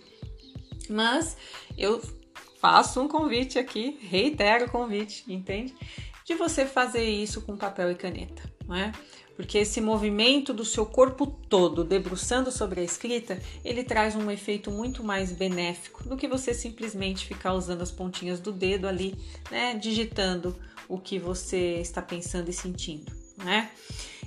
Mas 0.89 1.37
eu 1.77 2.01
faço 2.67 2.99
um 2.99 3.07
convite 3.07 3.57
aqui, 3.57 3.97
reitero 4.01 4.65
o 4.65 4.69
convite, 4.69 5.23
entende? 5.25 5.73
De 6.25 6.35
você 6.35 6.65
fazer 6.65 7.09
isso 7.09 7.41
com 7.41 7.55
papel 7.55 7.91
e 7.91 7.95
caneta, 7.95 8.43
não 8.67 8.75
é? 8.75 8.91
porque 9.37 9.59
esse 9.59 9.79
movimento 9.79 10.51
do 10.51 10.65
seu 10.65 10.83
corpo 10.83 11.27
todo 11.27 11.83
debruçando 11.83 12.51
sobre 12.51 12.81
a 12.81 12.83
escrita, 12.83 13.39
ele 13.63 13.83
traz 13.83 14.15
um 14.15 14.31
efeito 14.31 14.71
muito 14.71 15.03
mais 15.03 15.31
benéfico 15.31 16.03
do 16.09 16.17
que 16.17 16.27
você 16.27 16.55
simplesmente 16.55 17.27
ficar 17.27 17.53
usando 17.53 17.83
as 17.83 17.91
pontinhas 17.91 18.39
do 18.39 18.51
dedo 18.51 18.87
ali, 18.87 19.15
né, 19.51 19.75
digitando 19.75 20.57
o 20.89 20.97
que 20.97 21.19
você 21.19 21.75
está 21.75 22.01
pensando 22.01 22.49
e 22.49 22.53
sentindo, 22.53 23.11
né? 23.37 23.69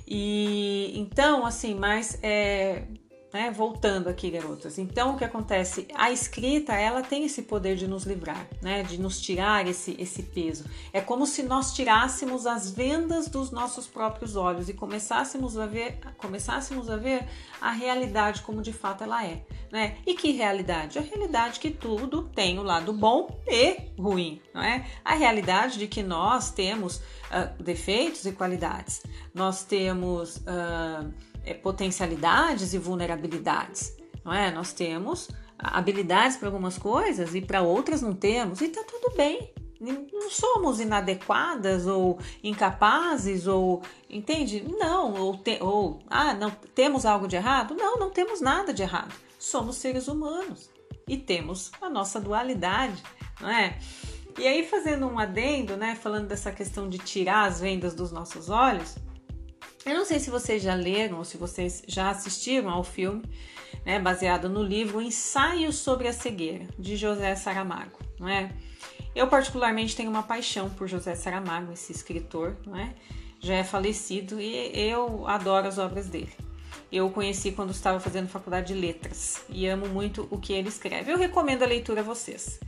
E 0.07 0.93
então, 0.95 1.45
assim, 1.45 1.75
mas 1.75 2.17
é, 2.23 2.85
né? 3.33 3.51
Voltando 3.51 4.09
aqui, 4.09 4.29
garotas. 4.29 4.77
Então, 4.77 5.13
o 5.13 5.17
que 5.17 5.23
acontece? 5.23 5.87
A 5.95 6.11
escrita, 6.11 6.73
ela 6.73 7.01
tem 7.01 7.25
esse 7.25 7.43
poder 7.43 7.75
de 7.75 7.87
nos 7.87 8.03
livrar, 8.03 8.47
né? 8.61 8.83
De 8.83 8.99
nos 8.99 9.21
tirar 9.21 9.67
esse, 9.67 9.95
esse 9.99 10.23
peso. 10.23 10.65
É 10.91 10.99
como 10.99 11.25
se 11.25 11.43
nós 11.43 11.73
tirássemos 11.73 12.45
as 12.45 12.71
vendas 12.71 13.27
dos 13.27 13.51
nossos 13.51 13.87
próprios 13.87 14.35
olhos 14.35 14.69
e 14.69 14.73
começássemos 14.73 15.57
a 15.57 15.65
ver, 15.65 15.99
começássemos 16.17 16.89
a 16.89 16.97
ver 16.97 17.27
a 17.61 17.71
realidade 17.71 18.41
como 18.41 18.61
de 18.61 18.73
fato 18.73 19.03
ela 19.03 19.25
é, 19.25 19.43
né? 19.71 19.97
E 20.05 20.13
que 20.13 20.31
realidade? 20.31 20.97
A 20.97 21.01
realidade 21.01 21.59
que 21.59 21.71
tudo 21.71 22.23
tem 22.23 22.59
o 22.59 22.63
lado 22.63 22.91
bom 22.91 23.39
e 23.47 23.77
ruim, 23.97 24.41
não 24.53 24.61
é? 24.61 24.85
A 25.03 25.15
realidade 25.15 25.77
de 25.77 25.87
que 25.87 26.03
nós 26.03 26.51
temos 26.51 26.97
uh, 26.97 27.63
defeitos 27.63 28.25
e 28.25 28.31
qualidades. 28.31 29.03
Nós 29.33 29.63
temos 29.63 30.37
uh, 30.37 31.11
é, 31.45 31.53
potencialidades 31.53 32.73
e 32.73 32.77
vulnerabilidades, 32.77 33.95
não 34.23 34.33
é? 34.33 34.51
Nós 34.51 34.73
temos 34.73 35.29
habilidades 35.57 36.37
para 36.37 36.47
algumas 36.47 36.77
coisas 36.77 37.35
e 37.35 37.41
para 37.41 37.61
outras 37.61 38.01
não 38.01 38.13
temos, 38.13 38.61
e 38.61 38.67
tá 38.67 38.83
tudo 38.83 39.15
bem, 39.15 39.53
não 39.81 40.29
somos 40.29 40.79
inadequadas 40.79 41.87
ou 41.87 42.19
incapazes 42.43 43.47
ou 43.47 43.81
entende? 44.07 44.63
Não, 44.77 45.13
ou, 45.15 45.37
te, 45.37 45.57
ou 45.59 45.99
ah, 46.07 46.33
não 46.35 46.51
temos 46.51 47.05
algo 47.05 47.27
de 47.27 47.35
errado? 47.35 47.73
Não, 47.73 47.97
não 47.97 48.11
temos 48.11 48.39
nada 48.39 48.71
de 48.73 48.83
errado. 48.83 49.13
Somos 49.39 49.77
seres 49.77 50.07
humanos 50.07 50.69
e 51.07 51.17
temos 51.17 51.71
a 51.81 51.89
nossa 51.89 52.19
dualidade, 52.19 53.01
não 53.39 53.49
é? 53.49 53.79
E 54.37 54.47
aí 54.47 54.65
fazendo 54.67 55.07
um 55.07 55.17
adendo, 55.17 55.75
né, 55.75 55.95
falando 55.95 56.27
dessa 56.27 56.51
questão 56.51 56.87
de 56.87 56.99
tirar 56.99 57.47
as 57.47 57.59
vendas 57.59 57.95
dos 57.95 58.11
nossos 58.11 58.49
olhos, 58.49 58.95
eu 59.85 59.93
não 59.93 60.05
sei 60.05 60.19
se 60.19 60.29
vocês 60.29 60.61
já 60.61 60.75
leram 60.75 61.17
ou 61.17 61.23
se 61.23 61.37
vocês 61.37 61.83
já 61.87 62.09
assistiram 62.09 62.69
ao 62.69 62.83
filme, 62.83 63.23
né, 63.85 63.99
baseado 63.99 64.47
no 64.47 64.63
livro 64.63 65.01
Ensaio 65.01 65.71
sobre 65.71 66.07
a 66.07 66.13
Cegueira, 66.13 66.67
de 66.77 66.95
José 66.95 67.35
Saramago, 67.35 67.99
não 68.19 68.27
é? 68.27 68.51
Eu, 69.13 69.27
particularmente, 69.27 69.95
tenho 69.95 70.09
uma 70.09 70.23
paixão 70.23 70.69
por 70.69 70.87
José 70.87 71.15
Saramago, 71.15 71.73
esse 71.73 71.91
escritor, 71.91 72.55
não 72.65 72.77
é? 72.77 72.93
Já 73.39 73.55
é 73.55 73.63
falecido 73.63 74.39
e 74.39 74.71
eu 74.73 75.27
adoro 75.27 75.67
as 75.67 75.77
obras 75.77 76.07
dele. 76.07 76.31
Eu 76.91 77.07
o 77.07 77.11
conheci 77.11 77.51
quando 77.51 77.71
estava 77.71 77.99
fazendo 77.99 78.27
faculdade 78.27 78.73
de 78.73 78.79
letras 78.79 79.43
e 79.49 79.67
amo 79.67 79.87
muito 79.87 80.27
o 80.29 80.37
que 80.37 80.53
ele 80.53 80.69
escreve. 80.69 81.11
Eu 81.11 81.17
recomendo 81.17 81.63
a 81.63 81.65
leitura 81.65 82.01
a 82.01 82.03
vocês. 82.03 82.59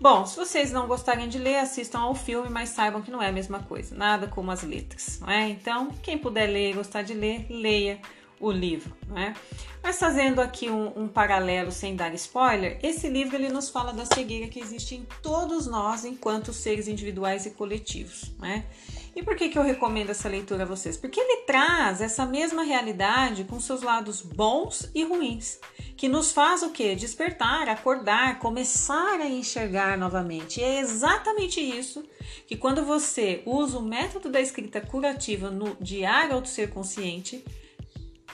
Bom, 0.00 0.24
se 0.24 0.36
vocês 0.36 0.70
não 0.70 0.86
gostarem 0.86 1.28
de 1.28 1.38
ler, 1.38 1.56
assistam 1.56 1.98
ao 1.98 2.14
filme, 2.14 2.48
mas 2.48 2.68
saibam 2.68 3.02
que 3.02 3.10
não 3.10 3.20
é 3.20 3.28
a 3.28 3.32
mesma 3.32 3.60
coisa, 3.64 3.96
nada 3.96 4.28
como 4.28 4.50
as 4.52 4.62
letras, 4.62 5.18
não 5.20 5.28
é? 5.28 5.48
Então, 5.48 5.90
quem 6.02 6.16
puder 6.16 6.46
ler 6.46 6.70
e 6.70 6.74
gostar 6.74 7.02
de 7.02 7.14
ler, 7.14 7.46
leia 7.50 7.98
o 8.40 8.52
livro, 8.52 8.96
né? 9.08 9.34
Mas 9.82 9.98
fazendo 9.98 10.40
aqui 10.40 10.70
um, 10.70 10.92
um, 10.96 11.08
paralelo 11.08 11.72
sem 11.72 11.96
dar 11.96 12.14
spoiler, 12.14 12.78
esse 12.80 13.08
livro 13.08 13.34
ele 13.34 13.48
nos 13.48 13.70
fala 13.70 13.92
da 13.92 14.04
cegueira 14.06 14.46
que 14.46 14.60
existe 14.60 14.94
em 14.94 15.04
todos 15.20 15.66
nós 15.66 16.04
enquanto 16.04 16.52
seres 16.52 16.86
individuais 16.86 17.46
e 17.46 17.50
coletivos, 17.50 18.32
né? 18.38 18.66
E 19.18 19.22
por 19.24 19.34
que, 19.34 19.48
que 19.48 19.58
eu 19.58 19.64
recomendo 19.64 20.10
essa 20.10 20.28
leitura 20.28 20.62
a 20.62 20.66
vocês? 20.66 20.96
Porque 20.96 21.18
ele 21.18 21.38
traz 21.38 22.00
essa 22.00 22.24
mesma 22.24 22.62
realidade 22.62 23.42
com 23.42 23.58
seus 23.58 23.82
lados 23.82 24.22
bons 24.22 24.88
e 24.94 25.02
ruins, 25.02 25.58
que 25.96 26.08
nos 26.08 26.30
faz 26.30 26.62
o 26.62 26.70
que? 26.70 26.94
Despertar, 26.94 27.68
acordar, 27.68 28.38
começar 28.38 29.18
a 29.20 29.26
enxergar 29.26 29.98
novamente. 29.98 30.60
E 30.60 30.62
é 30.62 30.78
exatamente 30.78 31.60
isso 31.60 32.04
que 32.46 32.56
quando 32.56 32.84
você 32.84 33.42
usa 33.44 33.78
o 33.78 33.82
método 33.82 34.28
da 34.28 34.40
escrita 34.40 34.80
curativa 34.80 35.50
no 35.50 35.76
diário 35.80 36.36
ao 36.36 36.46
ser 36.46 36.70
consciente, 36.70 37.44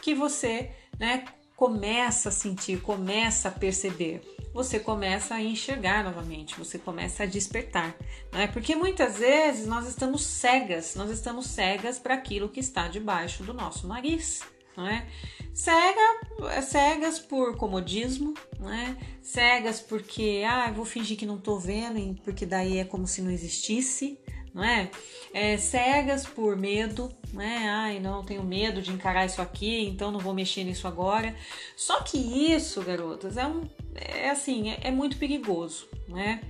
que 0.03 0.15
você 0.15 0.71
né, 1.01 1.25
começa 1.57 2.29
a 2.29 2.33
sentir, 2.33 2.83
começa 2.83 3.49
a 3.49 3.53
perceber, 3.53 4.21
você 4.55 4.79
começa 4.79 5.35
a 5.35 5.43
enxergar 5.43 6.05
novamente, 6.05 6.57
você 6.57 6.79
começa 6.79 7.25
a 7.25 7.27
despertar, 7.27 7.97
não 8.33 8.41
é? 8.41 8.47
Porque 8.47 8.77
muitas 8.77 9.19
vezes 9.19 9.67
nós 9.67 9.89
estamos 9.89 10.23
cegas, 10.23 10.95
nós 10.95 11.11
estamos 11.11 11.49
cegas 11.49 11.99
para 11.99 12.15
aquilo 12.15 12.49
que 12.49 12.61
está 12.61 12.87
debaixo 12.87 13.43
do 13.43 13.53
nosso 13.53 13.89
nariz, 13.89 14.43
não 14.77 14.87
é? 14.87 15.07
Cega, 15.53 16.63
cegas 16.63 17.19
por 17.19 17.57
comodismo, 17.57 18.35
não 18.59 18.73
é? 18.73 18.97
Cegas 19.21 19.81
porque, 19.81 20.45
ah, 20.49 20.71
vou 20.71 20.85
fingir 20.85 21.17
que 21.17 21.27
não 21.27 21.37
estou 21.37 21.59
vendo, 21.59 22.21
porque 22.23 22.47
daí 22.47 22.79
é 22.79 22.85
como 22.85 23.09
se 23.09 23.21
não 23.21 23.33
existisse, 23.33 24.19
não 24.55 24.63
é? 24.63 24.89
é? 25.33 25.57
Cegas 25.57 26.25
por 26.25 26.57
medo, 26.57 27.13
né? 27.33 27.69
Ai, 27.69 27.99
não, 27.99 28.25
tenho 28.25 28.45
medo 28.45 28.81
de 28.81 28.93
encarar 28.93 29.27
isso 29.27 29.43
aqui, 29.43 29.87
então 29.87 30.13
não 30.13 30.21
vou 30.21 30.33
mexer 30.33 30.63
nisso 30.63 30.87
agora. 30.87 31.35
Só 31.77 32.03
que 32.03 32.17
isso, 32.17 32.81
garotas, 32.83 33.37
é 33.37 33.47
um, 33.47 33.69
é 33.97 34.31
assim, 34.31 34.71
é, 34.71 34.79
é 34.85 34.91
muito 34.93 35.17
perigoso, 35.19 35.89
né? 36.09 36.41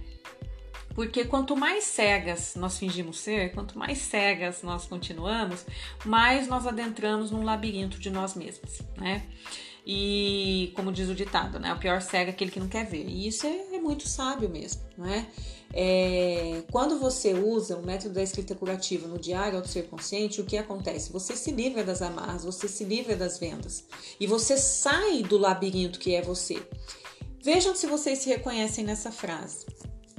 Porque 0.94 1.24
quanto 1.24 1.56
mais 1.56 1.84
cegas 1.84 2.54
nós 2.54 2.78
fingimos 2.78 3.18
ser, 3.18 3.52
quanto 3.52 3.76
mais 3.76 3.98
cegas 3.98 4.62
nós 4.62 4.86
continuamos, 4.86 5.66
mais 6.04 6.46
nós 6.46 6.66
adentramos 6.66 7.32
num 7.32 7.42
labirinto 7.42 7.98
de 7.98 8.10
nós 8.10 8.36
mesmos, 8.36 8.80
né? 8.96 9.26
E 9.86 10.72
como 10.74 10.92
diz 10.92 11.08
o 11.08 11.14
ditado, 11.14 11.58
né? 11.58 11.72
O 11.72 11.78
pior 11.78 12.00
cego 12.00 12.30
é 12.30 12.32
aquele 12.32 12.50
que 12.50 12.60
não 12.60 12.68
quer 12.68 12.86
ver. 12.86 13.06
E 13.06 13.26
isso 13.26 13.46
é, 13.46 13.73
muito 13.84 14.08
sábio 14.08 14.48
mesmo, 14.48 14.80
não 14.96 15.06
é? 15.06 15.26
É, 15.72 16.62
quando 16.72 16.98
você 16.98 17.34
usa 17.34 17.76
o 17.76 17.84
método 17.84 18.14
da 18.14 18.22
escrita 18.22 18.54
curativa 18.54 19.06
no 19.06 19.18
diário 19.18 19.60
do 19.60 19.68
ser 19.68 19.88
consciente, 19.88 20.40
o 20.40 20.44
que 20.44 20.56
acontece? 20.56 21.12
Você 21.12 21.36
se 21.36 21.50
livra 21.50 21.84
das 21.84 22.00
amarras, 22.00 22.44
você 22.44 22.66
se 22.66 22.84
livra 22.84 23.14
das 23.14 23.38
vendas 23.38 23.84
e 24.18 24.26
você 24.26 24.56
sai 24.56 25.22
do 25.22 25.36
labirinto 25.36 25.98
que 25.98 26.14
é 26.14 26.22
você. 26.22 26.60
Vejam 27.42 27.74
se 27.74 27.86
vocês 27.86 28.20
se 28.20 28.28
reconhecem 28.28 28.84
nessa 28.84 29.12
frase. 29.12 29.66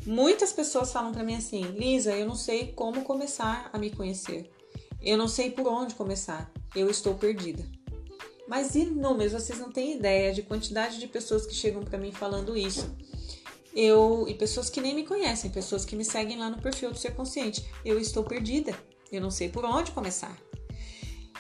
Muitas 0.06 0.54
pessoas 0.54 0.92
falam 0.92 1.12
para 1.12 1.24
mim 1.24 1.36
assim: 1.36 1.64
Lisa, 1.64 2.14
eu 2.16 2.28
não 2.28 2.36
sei 2.36 2.72
como 2.74 3.04
começar 3.04 3.70
a 3.74 3.80
me 3.80 3.90
conhecer. 3.90 4.52
Eu 5.02 5.18
não 5.18 5.28
sei 5.28 5.50
por 5.50 5.68
onde 5.68 5.96
começar. 5.96 6.52
Eu 6.76 6.90
estou 6.90 7.16
perdida. 7.16 7.66
Mas 8.48 8.76
inúmeros, 8.76 9.34
vocês 9.34 9.58
não 9.58 9.72
têm 9.72 9.96
ideia 9.96 10.32
de 10.32 10.44
quantidade 10.44 11.00
de 11.00 11.08
pessoas 11.08 11.48
que 11.48 11.56
chegam 11.56 11.82
para 11.82 11.98
mim 11.98 12.12
falando 12.12 12.56
isso 12.56 12.96
eu 13.76 14.26
e 14.28 14.34
pessoas 14.34 14.70
que 14.70 14.80
nem 14.80 14.96
me 14.96 15.04
conhecem, 15.04 15.52
pessoas 15.52 15.84
que 15.84 15.96
me 15.96 16.06
seguem 16.06 16.38
lá 16.38 16.50
no 16.50 16.62
perfil 16.62 16.92
do 16.92 16.98
Ser 16.98 17.14
Consciente. 17.14 17.66
Eu 17.84 18.00
estou 18.00 18.24
perdida. 18.24 18.74
Eu 19.12 19.22
não 19.22 19.30
sei 19.30 19.50
por 19.50 19.66
onde 19.66 19.92
começar. 19.92 20.36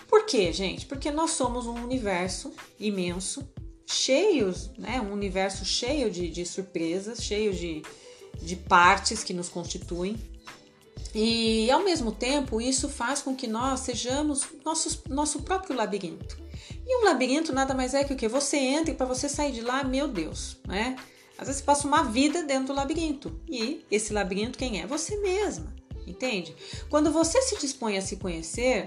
Por 0.07 0.25
quê, 0.25 0.51
gente? 0.51 0.85
Porque 0.85 1.09
nós 1.09 1.31
somos 1.31 1.65
um 1.65 1.73
universo 1.73 2.53
imenso, 2.79 3.47
cheios, 3.85 4.69
né? 4.77 4.99
Um 5.01 5.13
universo 5.13 5.63
cheio 5.63 6.11
de, 6.11 6.29
de 6.29 6.45
surpresas, 6.45 7.23
cheio 7.23 7.53
de, 7.53 7.81
de 8.41 8.55
partes 8.55 9.23
que 9.23 9.33
nos 9.33 9.49
constituem. 9.49 10.17
E 11.13 11.71
ao 11.71 11.83
mesmo 11.83 12.11
tempo, 12.11 12.59
isso 12.59 12.89
faz 12.89 13.21
com 13.21 13.33
que 13.33 13.47
nós 13.47 13.79
sejamos 13.79 14.45
nossos, 14.65 15.01
nosso 15.07 15.41
próprio 15.41 15.75
labirinto. 15.75 16.37
E 16.85 17.01
um 17.01 17.05
labirinto 17.05 17.53
nada 17.53 17.73
mais 17.73 17.93
é 17.93 18.03
que 18.03 18.13
o 18.13 18.17
que 18.17 18.27
você 18.27 18.57
entra 18.57 18.91
e 18.91 18.97
para 18.97 19.05
você 19.05 19.29
sair 19.29 19.53
de 19.53 19.61
lá, 19.61 19.83
meu 19.83 20.07
Deus, 20.09 20.57
né? 20.67 20.97
Às 21.37 21.47
vezes 21.47 21.61
você 21.61 21.65
passa 21.65 21.87
uma 21.87 22.03
vida 22.03 22.43
dentro 22.43 22.67
do 22.67 22.73
labirinto. 22.73 23.39
E 23.47 23.85
esse 23.91 24.13
labirinto 24.13 24.57
quem 24.57 24.81
é? 24.81 24.87
Você 24.87 25.17
mesma. 25.17 25.73
Entende? 26.07 26.55
Quando 26.89 27.11
você 27.11 27.41
se 27.41 27.57
dispõe 27.59 27.97
a 27.97 28.01
se 28.01 28.17
conhecer, 28.17 28.85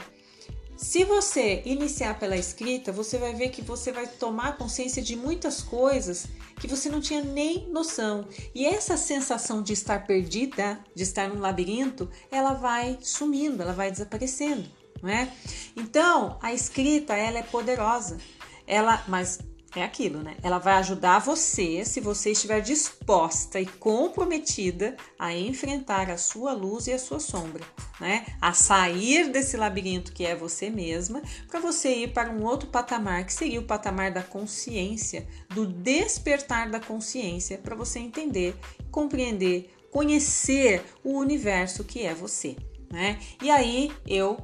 se 0.79 1.03
você 1.03 1.61
iniciar 1.65 2.21
pela 2.21 2.37
escrita, 2.37 2.93
você 2.93 3.19
vai 3.19 3.35
ver 3.35 3.49
que 3.49 3.61
você 3.61 3.91
vai 3.91 4.07
tomar 4.07 4.57
consciência 4.57 5.03
de 5.03 5.17
muitas 5.17 5.61
coisas 5.61 6.29
que 6.61 6.69
você 6.69 6.89
não 6.89 7.01
tinha 7.01 7.21
nem 7.21 7.69
noção. 7.69 8.29
E 8.55 8.65
essa 8.65 8.97
sensação 8.97 9.61
de 9.61 9.73
estar 9.73 10.07
perdida, 10.07 10.79
de 10.95 11.03
estar 11.03 11.29
num 11.29 11.41
labirinto, 11.41 12.09
ela 12.31 12.53
vai 12.53 12.97
sumindo, 13.03 13.61
ela 13.61 13.73
vai 13.73 13.91
desaparecendo, 13.91 14.69
não 15.03 15.11
é? 15.11 15.33
Então, 15.77 16.39
a 16.41 16.55
escrita, 16.55 17.13
ela 17.15 17.39
é 17.39 17.43
poderosa. 17.43 18.19
Ela, 18.65 19.03
mas 19.09 19.41
é 19.77 19.83
aquilo, 19.83 20.23
né? 20.23 20.37
Ela 20.43 20.59
vai 20.59 20.75
ajudar 20.75 21.19
você 21.19 21.85
se 21.85 22.01
você 22.01 22.33
estiver 22.33 22.61
disposta 22.61 23.61
e 23.61 23.67
comprometida 23.67 24.97
a 25.19 25.35
enfrentar 25.35 26.11
a 26.11 26.17
sua 26.17 26.53
luz 26.53 26.87
e 26.87 26.93
a 26.93 26.99
sua 26.99 27.21
sombra, 27.21 27.65
né? 28.01 28.25
A 28.41 28.53
sair 28.53 29.29
desse 29.31 29.57
labirinto 29.57 30.13
que 30.13 30.25
é 30.25 30.35
você 30.35 30.71
mesma, 30.71 31.21
para 31.49 31.61
você 31.61 31.91
ir 31.91 32.13
para 32.13 32.31
um 32.31 32.45
outro 32.45 32.69
patamar, 32.69 33.25
que 33.27 33.33
seria 33.33 33.61
o 33.61 33.65
patamar 33.65 34.11
da 34.11 34.23
consciência, 34.23 35.29
do 35.51 35.67
despertar 35.67 36.71
da 36.71 36.81
consciência, 36.81 37.59
para 37.59 37.77
você 37.77 37.99
entender, 37.99 38.57
compreender, 38.91 39.71
conhecer 39.91 40.83
o 41.05 41.19
universo 41.19 41.85
que 41.85 42.03
é 42.03 42.15
você, 42.15 42.57
né? 42.91 43.19
E 43.43 43.51
aí 43.51 43.93
eu, 44.07 44.39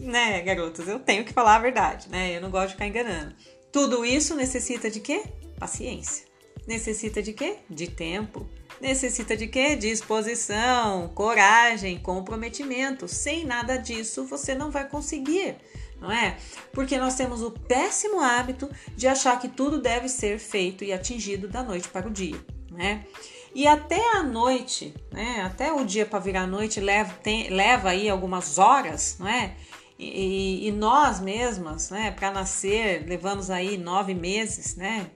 né, 0.00 0.40
garotas, 0.42 0.86
eu 0.86 1.00
tenho 1.00 1.24
que 1.24 1.32
falar 1.32 1.56
a 1.56 1.60
verdade, 1.60 2.08
né? 2.08 2.36
Eu 2.36 2.40
não 2.40 2.50
gosto 2.50 2.68
de 2.68 2.72
ficar 2.74 2.86
enganando. 2.86 3.34
Tudo 3.72 4.04
isso 4.04 4.34
necessita 4.34 4.90
de 4.90 5.00
quê? 5.00 5.24
Paciência. 5.58 6.26
Necessita 6.66 7.22
de 7.22 7.32
quê? 7.32 7.58
De 7.68 7.88
tempo. 7.88 8.48
Necessita 8.80 9.36
de 9.36 9.46
quê? 9.46 9.76
Disposição, 9.76 11.08
coragem, 11.14 11.98
comprometimento. 11.98 13.08
Sem 13.08 13.44
nada 13.44 13.76
disso, 13.76 14.26
você 14.26 14.54
não 14.54 14.70
vai 14.70 14.88
conseguir, 14.88 15.56
não 16.00 16.10
é? 16.10 16.36
Porque 16.72 16.98
nós 16.98 17.14
temos 17.14 17.42
o 17.42 17.50
péssimo 17.50 18.20
hábito 18.20 18.68
de 18.94 19.06
achar 19.06 19.38
que 19.38 19.48
tudo 19.48 19.80
deve 19.80 20.08
ser 20.08 20.38
feito 20.38 20.84
e 20.84 20.92
atingido 20.92 21.48
da 21.48 21.62
noite 21.62 21.88
para 21.88 22.08
o 22.08 22.10
dia, 22.10 22.38
né? 22.70 23.06
E 23.54 23.66
até 23.66 24.14
a 24.14 24.22
noite, 24.22 24.92
né? 25.10 25.40
Até 25.42 25.72
o 25.72 25.82
dia 25.82 26.04
para 26.04 26.18
virar 26.18 26.46
noite 26.46 26.78
leva, 26.78 27.14
tem, 27.22 27.48
leva 27.48 27.88
aí 27.90 28.06
algumas 28.06 28.58
horas, 28.58 29.16
não 29.18 29.26
é? 29.26 29.56
E, 29.98 30.68
e 30.68 30.72
nós 30.72 31.20
mesmas, 31.20 31.90
né, 31.90 32.10
para 32.10 32.30
nascer, 32.30 33.06
levamos 33.06 33.50
aí 33.50 33.78
nove 33.78 34.14
meses, 34.14 34.76
né? 34.76 35.10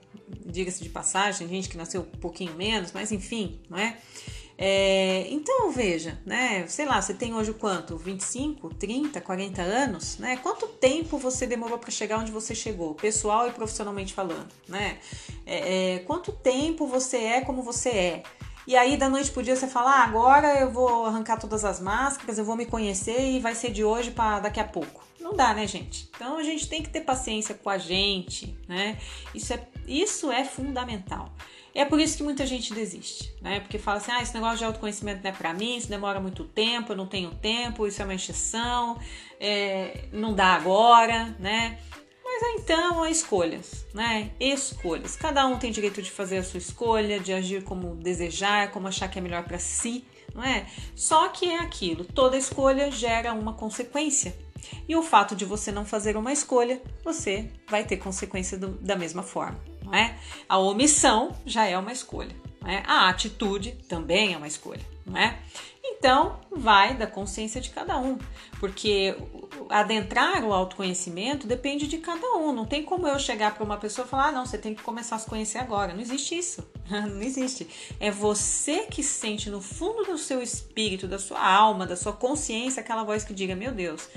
Diga-se 0.45 0.81
de 0.81 0.89
passagem, 0.89 1.47
gente 1.47 1.69
que 1.69 1.77
nasceu 1.77 2.01
um 2.01 2.19
pouquinho 2.19 2.55
menos, 2.55 2.91
mas 2.91 3.11
enfim, 3.11 3.59
não 3.69 3.77
é? 3.77 3.97
é? 4.57 5.27
então, 5.29 5.71
veja, 5.71 6.19
né? 6.25 6.65
Sei 6.67 6.85
lá, 6.85 6.99
você 6.99 7.13
tem 7.13 7.33
hoje 7.33 7.53
quanto? 7.53 7.95
25, 7.95 8.73
30, 8.73 9.21
40 9.21 9.61
anos, 9.61 10.17
né? 10.17 10.37
Quanto 10.37 10.67
tempo 10.67 11.17
você 11.17 11.45
demorou 11.45 11.77
para 11.77 11.91
chegar 11.91 12.17
onde 12.17 12.31
você 12.31 12.55
chegou, 12.55 12.95
pessoal 12.95 13.47
e 13.47 13.51
profissionalmente 13.51 14.13
falando, 14.13 14.49
né? 14.67 14.97
É, 15.45 15.95
é, 15.95 15.99
quanto 15.99 16.31
tempo 16.31 16.87
você 16.87 17.17
é 17.17 17.41
como 17.41 17.61
você 17.61 17.89
é? 17.89 18.23
E 18.71 18.75
aí 18.77 18.95
da 18.95 19.09
noite 19.09 19.29
pro 19.31 19.43
dia 19.43 19.53
você 19.53 19.67
fala, 19.67 19.91
ah, 19.91 20.03
agora 20.05 20.57
eu 20.61 20.71
vou 20.71 21.05
arrancar 21.05 21.37
todas 21.37 21.65
as 21.65 21.81
máscaras, 21.81 22.37
eu 22.37 22.45
vou 22.45 22.55
me 22.55 22.65
conhecer 22.65 23.19
e 23.19 23.37
vai 23.37 23.53
ser 23.53 23.69
de 23.69 23.83
hoje 23.83 24.11
para 24.11 24.39
daqui 24.39 24.61
a 24.61 24.63
pouco. 24.63 25.03
Não 25.19 25.35
dá, 25.35 25.53
né, 25.53 25.67
gente? 25.67 26.09
Então 26.15 26.37
a 26.37 26.43
gente 26.43 26.69
tem 26.69 26.81
que 26.81 26.87
ter 26.87 27.01
paciência 27.01 27.53
com 27.53 27.69
a 27.69 27.77
gente, 27.77 28.57
né? 28.69 28.97
Isso 29.35 29.53
é, 29.53 29.67
isso 29.85 30.31
é 30.31 30.45
fundamental. 30.45 31.29
É 31.75 31.83
por 31.83 31.99
isso 31.99 32.15
que 32.15 32.23
muita 32.23 32.45
gente 32.45 32.73
desiste, 32.73 33.33
né? 33.41 33.59
Porque 33.59 33.77
fala 33.77 33.97
assim: 33.97 34.11
ah, 34.13 34.21
esse 34.21 34.33
negócio 34.33 34.59
de 34.59 34.63
autoconhecimento 34.63 35.21
não 35.21 35.29
é 35.29 35.33
para 35.33 35.53
mim, 35.53 35.75
isso 35.75 35.89
demora 35.89 36.21
muito 36.21 36.45
tempo, 36.45 36.93
eu 36.93 36.95
não 36.95 37.07
tenho 37.07 37.31
tempo, 37.31 37.85
isso 37.85 38.01
é 38.01 38.05
uma 38.05 38.15
exceção, 38.15 38.97
é, 39.37 40.05
não 40.13 40.33
dá 40.33 40.55
agora, 40.55 41.35
né? 41.39 41.77
Mas 42.41 42.61
então, 42.61 43.05
escolhas, 43.05 43.85
né? 43.93 44.31
Escolhas. 44.39 45.15
Cada 45.15 45.45
um 45.45 45.59
tem 45.59 45.71
direito 45.71 46.01
de 46.01 46.09
fazer 46.09 46.39
a 46.39 46.43
sua 46.43 46.57
escolha, 46.57 47.19
de 47.19 47.31
agir 47.31 47.63
como 47.63 47.95
desejar, 47.95 48.71
como 48.71 48.87
achar 48.87 49.07
que 49.07 49.19
é 49.19 49.21
melhor 49.21 49.43
para 49.43 49.59
si, 49.59 50.03
não 50.33 50.43
é? 50.43 50.65
Só 50.95 51.29
que 51.29 51.47
é 51.47 51.59
aquilo, 51.59 52.03
toda 52.03 52.35
escolha 52.35 52.89
gera 52.89 53.31
uma 53.33 53.53
consequência. 53.53 54.35
E 54.89 54.95
o 54.95 55.03
fato 55.03 55.35
de 55.35 55.45
você 55.45 55.71
não 55.71 55.85
fazer 55.85 56.17
uma 56.17 56.33
escolha, 56.33 56.81
você 57.03 57.51
vai 57.69 57.83
ter 57.83 57.97
consequência 57.97 58.57
do, 58.57 58.69
da 58.69 58.95
mesma 58.95 59.21
forma 59.21 59.59
não 59.91 59.99
é? 59.99 60.15
A 60.47 60.57
omissão 60.57 61.35
já 61.45 61.65
é 61.65 61.77
uma 61.77 61.91
escolha, 61.91 62.33
não 62.61 62.69
é? 62.69 62.81
A 62.87 63.09
atitude 63.09 63.73
também 63.87 64.33
é 64.33 64.37
uma 64.37 64.47
escolha, 64.47 64.81
não 65.05 65.17
é? 65.17 65.37
Então, 65.83 66.39
vai 66.49 66.95
da 66.95 67.05
consciência 67.05 67.59
de 67.59 67.69
cada 67.69 67.97
um, 67.97 68.17
porque 68.59 69.15
adentrar 69.69 70.43
o 70.43 70.53
autoconhecimento 70.53 71.47
depende 71.47 71.87
de 71.87 71.97
cada 71.97 72.35
um. 72.37 72.51
Não 72.51 72.65
tem 72.65 72.83
como 72.83 73.07
eu 73.07 73.19
chegar 73.19 73.53
para 73.53 73.63
uma 73.63 73.77
pessoa 73.77 74.05
e 74.05 74.09
falar: 74.09 74.27
ah, 74.27 74.31
não, 74.31 74.45
você 74.45 74.57
tem 74.57 74.75
que 74.75 74.83
começar 74.83 75.15
a 75.15 75.19
se 75.19 75.29
conhecer 75.29 75.57
agora. 75.59 75.93
Não 75.93 76.01
existe 76.01 76.37
isso. 76.37 76.67
Não 76.89 77.21
existe. 77.21 77.67
É 77.99 78.11
você 78.11 78.87
que 78.87 79.01
sente 79.01 79.49
no 79.49 79.61
fundo 79.61 80.03
do 80.03 80.17
seu 80.17 80.41
espírito, 80.41 81.07
da 81.07 81.17
sua 81.17 81.41
alma, 81.41 81.87
da 81.87 81.95
sua 81.95 82.13
consciência, 82.13 82.81
aquela 82.81 83.03
voz 83.03 83.23
que 83.23 83.33
diga: 83.33 83.55
meu 83.55 83.71
Deus 83.71 84.09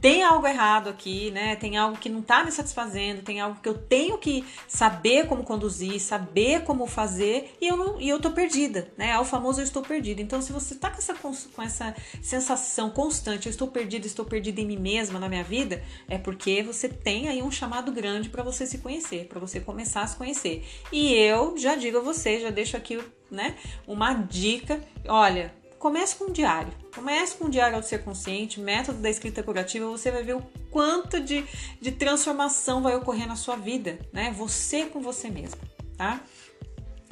tem 0.00 0.22
algo 0.22 0.46
errado 0.46 0.88
aqui, 0.88 1.30
né? 1.30 1.56
Tem 1.56 1.76
algo 1.76 1.96
que 1.96 2.08
não 2.08 2.20
está 2.20 2.44
me 2.44 2.52
satisfazendo, 2.52 3.22
tem 3.22 3.40
algo 3.40 3.58
que 3.60 3.68
eu 3.68 3.76
tenho 3.76 4.18
que 4.18 4.44
saber 4.68 5.26
como 5.26 5.44
conduzir, 5.44 6.00
saber 6.00 6.62
como 6.64 6.86
fazer 6.86 7.56
e 7.60 7.68
eu 7.68 7.76
não, 7.76 8.00
e 8.00 8.08
eu 8.08 8.20
tô 8.20 8.30
perdida, 8.30 8.92
né? 8.96 9.10
É 9.10 9.18
o 9.18 9.24
famoso 9.24 9.60
eu 9.60 9.64
estou 9.64 9.82
perdida. 9.82 10.20
Então, 10.20 10.42
se 10.42 10.52
você 10.52 10.74
está 10.74 10.90
com 10.90 10.98
essa, 10.98 11.14
com 11.14 11.62
essa 11.62 11.94
sensação 12.22 12.90
constante, 12.90 13.46
eu 13.46 13.50
estou 13.50 13.68
perdida, 13.68 14.06
estou 14.06 14.24
perdida 14.24 14.60
em 14.60 14.66
mim 14.66 14.78
mesma, 14.78 15.18
na 15.18 15.28
minha 15.28 15.44
vida, 15.44 15.82
é 16.08 16.18
porque 16.18 16.62
você 16.62 16.88
tem 16.88 17.28
aí 17.28 17.42
um 17.42 17.50
chamado 17.50 17.90
grande 17.90 18.28
para 18.28 18.42
você 18.42 18.66
se 18.66 18.78
conhecer, 18.78 19.26
para 19.26 19.40
você 19.40 19.60
começar 19.60 20.02
a 20.02 20.06
se 20.06 20.16
conhecer. 20.16 20.64
E 20.92 21.14
eu 21.14 21.56
já 21.56 21.74
digo 21.74 21.98
a 21.98 22.00
você, 22.00 22.40
já 22.40 22.50
deixo 22.50 22.76
aqui, 22.76 23.02
né, 23.30 23.56
uma 23.86 24.12
dica, 24.12 24.80
olha, 25.06 25.52
comece 25.84 26.16
com 26.16 26.24
um 26.24 26.32
diário. 26.32 26.72
Comece 26.94 27.36
com 27.36 27.44
um 27.44 27.50
diário 27.50 27.76
ao 27.76 27.82
ser 27.82 28.02
consciente, 28.02 28.58
método 28.58 29.02
da 29.02 29.10
escrita 29.10 29.42
curativa, 29.42 29.86
você 29.86 30.10
vai 30.10 30.22
ver 30.22 30.34
o 30.34 30.42
quanto 30.70 31.20
de, 31.20 31.44
de 31.78 31.92
transformação 31.92 32.82
vai 32.82 32.96
ocorrer 32.96 33.28
na 33.28 33.36
sua 33.36 33.54
vida, 33.54 33.98
né? 34.10 34.32
Você 34.34 34.86
com 34.86 35.02
você 35.02 35.28
mesmo, 35.28 35.60
tá? 35.94 36.22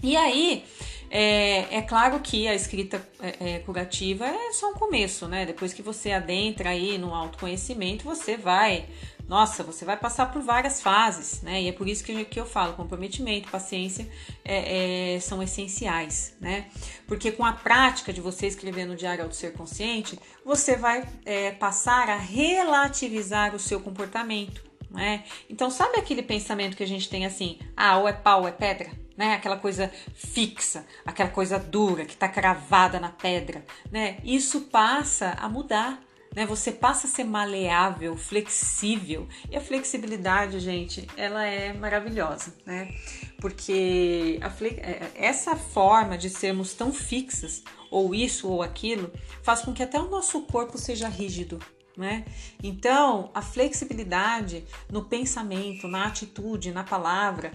E 0.02 0.16
aí, 0.16 0.64
é, 1.10 1.76
é, 1.76 1.82
claro 1.82 2.18
que 2.20 2.48
a 2.48 2.54
escrita 2.54 3.06
é, 3.20 3.56
é, 3.56 3.58
curativa 3.58 4.26
é 4.26 4.52
só 4.54 4.70
um 4.70 4.74
começo, 4.74 5.28
né? 5.28 5.44
Depois 5.44 5.74
que 5.74 5.82
você 5.82 6.10
adentra 6.10 6.70
aí 6.70 6.96
no 6.96 7.14
autoconhecimento, 7.14 8.04
você 8.04 8.38
vai 8.38 8.86
nossa, 9.28 9.62
você 9.62 9.84
vai 9.84 9.96
passar 9.96 10.30
por 10.32 10.42
várias 10.42 10.82
fases, 10.82 11.40
né? 11.42 11.62
E 11.62 11.68
é 11.68 11.72
por 11.72 11.88
isso 11.88 12.04
que, 12.04 12.24
que 12.24 12.38
eu 12.38 12.44
falo, 12.44 12.74
comprometimento, 12.74 13.50
paciência 13.50 14.08
é, 14.44 15.14
é, 15.14 15.20
são 15.20 15.42
essenciais, 15.42 16.36
né? 16.40 16.66
Porque 17.06 17.32
com 17.32 17.44
a 17.44 17.52
prática 17.52 18.12
de 18.12 18.20
você 18.20 18.46
escrever 18.46 18.84
no 18.84 18.96
Diário 18.96 19.26
do 19.26 19.34
Ser 19.34 19.52
Consciente, 19.52 20.18
você 20.44 20.76
vai 20.76 21.08
é, 21.24 21.52
passar 21.52 22.10
a 22.10 22.16
relativizar 22.16 23.54
o 23.54 23.58
seu 23.58 23.80
comportamento, 23.80 24.62
né? 24.90 25.24
Então, 25.48 25.70
sabe 25.70 25.98
aquele 25.98 26.22
pensamento 26.22 26.76
que 26.76 26.82
a 26.82 26.88
gente 26.88 27.08
tem 27.08 27.24
assim, 27.24 27.58
ah, 27.76 27.98
ou 27.98 28.08
é 28.08 28.12
pau 28.12 28.42
ou 28.42 28.48
é 28.48 28.52
pedra? 28.52 28.90
Né? 29.16 29.34
Aquela 29.34 29.56
coisa 29.56 29.92
fixa, 30.14 30.86
aquela 31.04 31.28
coisa 31.28 31.58
dura 31.58 32.04
que 32.04 32.14
está 32.14 32.28
cravada 32.28 32.98
na 32.98 33.10
pedra, 33.10 33.64
né? 33.90 34.18
Isso 34.24 34.62
passa 34.62 35.36
a 35.38 35.48
mudar 35.48 36.02
né? 36.34 36.46
Você 36.46 36.72
passa 36.72 37.06
a 37.06 37.10
ser 37.10 37.24
maleável, 37.24 38.16
flexível. 38.16 39.28
E 39.50 39.56
a 39.56 39.60
flexibilidade, 39.60 40.58
gente, 40.60 41.06
ela 41.16 41.44
é 41.44 41.72
maravilhosa, 41.72 42.54
né? 42.64 42.94
Porque 43.40 44.38
a, 44.40 44.48
é, 44.66 45.10
essa 45.14 45.54
forma 45.56 46.16
de 46.16 46.30
sermos 46.30 46.74
tão 46.74 46.92
fixas, 46.92 47.62
ou 47.90 48.14
isso 48.14 48.48
ou 48.48 48.62
aquilo, 48.62 49.12
faz 49.42 49.62
com 49.62 49.72
que 49.72 49.82
até 49.82 49.98
o 49.98 50.08
nosso 50.08 50.42
corpo 50.42 50.78
seja 50.78 51.08
rígido, 51.08 51.58
né? 51.96 52.24
Então, 52.62 53.30
a 53.34 53.42
flexibilidade 53.42 54.64
no 54.90 55.04
pensamento, 55.04 55.86
na 55.86 56.06
atitude, 56.06 56.72
na 56.72 56.84
palavra, 56.84 57.52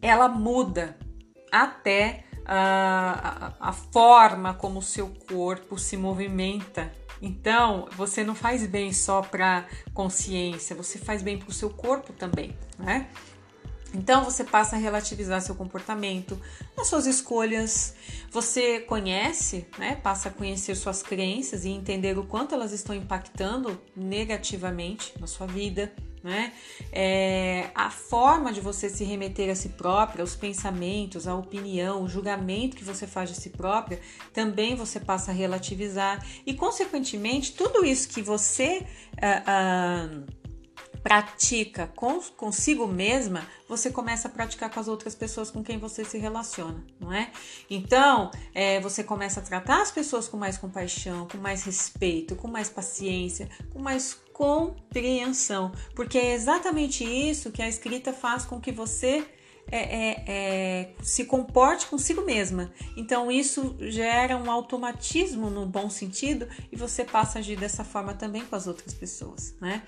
ela 0.00 0.28
muda 0.28 0.96
até 1.52 2.24
a, 2.44 3.54
a, 3.60 3.68
a 3.68 3.72
forma 3.72 4.54
como 4.54 4.78
o 4.78 4.82
seu 4.82 5.08
corpo 5.28 5.78
se 5.78 5.96
movimenta 5.96 6.92
então, 7.20 7.88
você 7.96 8.22
não 8.22 8.34
faz 8.34 8.66
bem 8.66 8.92
só 8.92 9.22
para 9.22 9.66
consciência, 9.94 10.76
você 10.76 10.98
faz 10.98 11.22
bem 11.22 11.38
para 11.38 11.48
o 11.48 11.52
seu 11.52 11.70
corpo 11.70 12.12
também, 12.12 12.56
né? 12.78 13.08
Então 13.96 14.22
você 14.22 14.44
passa 14.44 14.76
a 14.76 14.78
relativizar 14.78 15.40
seu 15.40 15.54
comportamento, 15.54 16.38
as 16.76 16.86
suas 16.86 17.06
escolhas, 17.06 17.94
você 18.30 18.80
conhece, 18.80 19.66
né? 19.78 19.96
Passa 19.96 20.28
a 20.28 20.32
conhecer 20.32 20.74
suas 20.74 21.02
crenças 21.02 21.64
e 21.64 21.70
entender 21.70 22.18
o 22.18 22.24
quanto 22.24 22.54
elas 22.54 22.72
estão 22.72 22.94
impactando 22.94 23.80
negativamente 23.96 25.14
na 25.18 25.26
sua 25.26 25.46
vida 25.46 25.92
né? 26.26 26.52
É, 26.92 27.70
a 27.72 27.88
forma 27.88 28.52
de 28.52 28.60
você 28.60 28.88
se 28.88 29.04
remeter 29.04 29.48
a 29.48 29.54
si 29.54 29.68
própria, 29.70 30.24
os 30.24 30.34
pensamentos, 30.34 31.28
a 31.28 31.36
opinião, 31.36 32.02
o 32.02 32.08
julgamento 32.08 32.76
que 32.76 32.82
você 32.82 33.06
faz 33.06 33.30
de 33.30 33.36
si 33.36 33.50
própria, 33.50 34.00
também 34.32 34.74
você 34.74 34.98
passa 34.98 35.30
a 35.30 35.34
relativizar 35.34 36.26
e, 36.44 36.52
consequentemente, 36.52 37.52
tudo 37.52 37.84
isso 37.84 38.08
que 38.08 38.22
você 38.22 38.84
uh, 39.14 40.18
uh, 40.18 40.26
pratica 41.06 41.88
consigo 42.36 42.84
mesma, 42.88 43.46
você 43.68 43.92
começa 43.92 44.26
a 44.26 44.30
praticar 44.30 44.68
com 44.68 44.80
as 44.80 44.88
outras 44.88 45.14
pessoas 45.14 45.52
com 45.52 45.62
quem 45.62 45.78
você 45.78 46.04
se 46.04 46.18
relaciona, 46.18 46.84
não 46.98 47.12
é? 47.12 47.30
Então, 47.70 48.28
é, 48.52 48.80
você 48.80 49.04
começa 49.04 49.38
a 49.38 49.42
tratar 49.44 49.82
as 49.82 49.92
pessoas 49.92 50.26
com 50.26 50.36
mais 50.36 50.58
compaixão, 50.58 51.28
com 51.28 51.38
mais 51.38 51.62
respeito, 51.62 52.34
com 52.34 52.48
mais 52.48 52.68
paciência, 52.68 53.48
com 53.72 53.78
mais 53.78 54.14
compreensão, 54.32 55.70
porque 55.94 56.18
é 56.18 56.34
exatamente 56.34 57.04
isso 57.04 57.52
que 57.52 57.62
a 57.62 57.68
escrita 57.68 58.12
faz 58.12 58.44
com 58.44 58.60
que 58.60 58.72
você 58.72 59.24
é, 59.70 59.78
é, 59.78 60.24
é, 60.26 60.94
se 61.02 61.24
comporte 61.24 61.86
consigo 61.86 62.22
mesma. 62.22 62.72
Então, 62.96 63.30
isso 63.30 63.76
gera 63.80 64.36
um 64.36 64.50
automatismo 64.50 65.50
no 65.50 65.66
bom 65.66 65.90
sentido 65.90 66.48
e 66.70 66.76
você 66.76 67.04
passa 67.04 67.38
a 67.38 67.40
agir 67.40 67.56
dessa 67.56 67.84
forma 67.84 68.14
também 68.14 68.44
com 68.44 68.54
as 68.54 68.66
outras 68.66 68.94
pessoas, 68.94 69.54
né? 69.60 69.82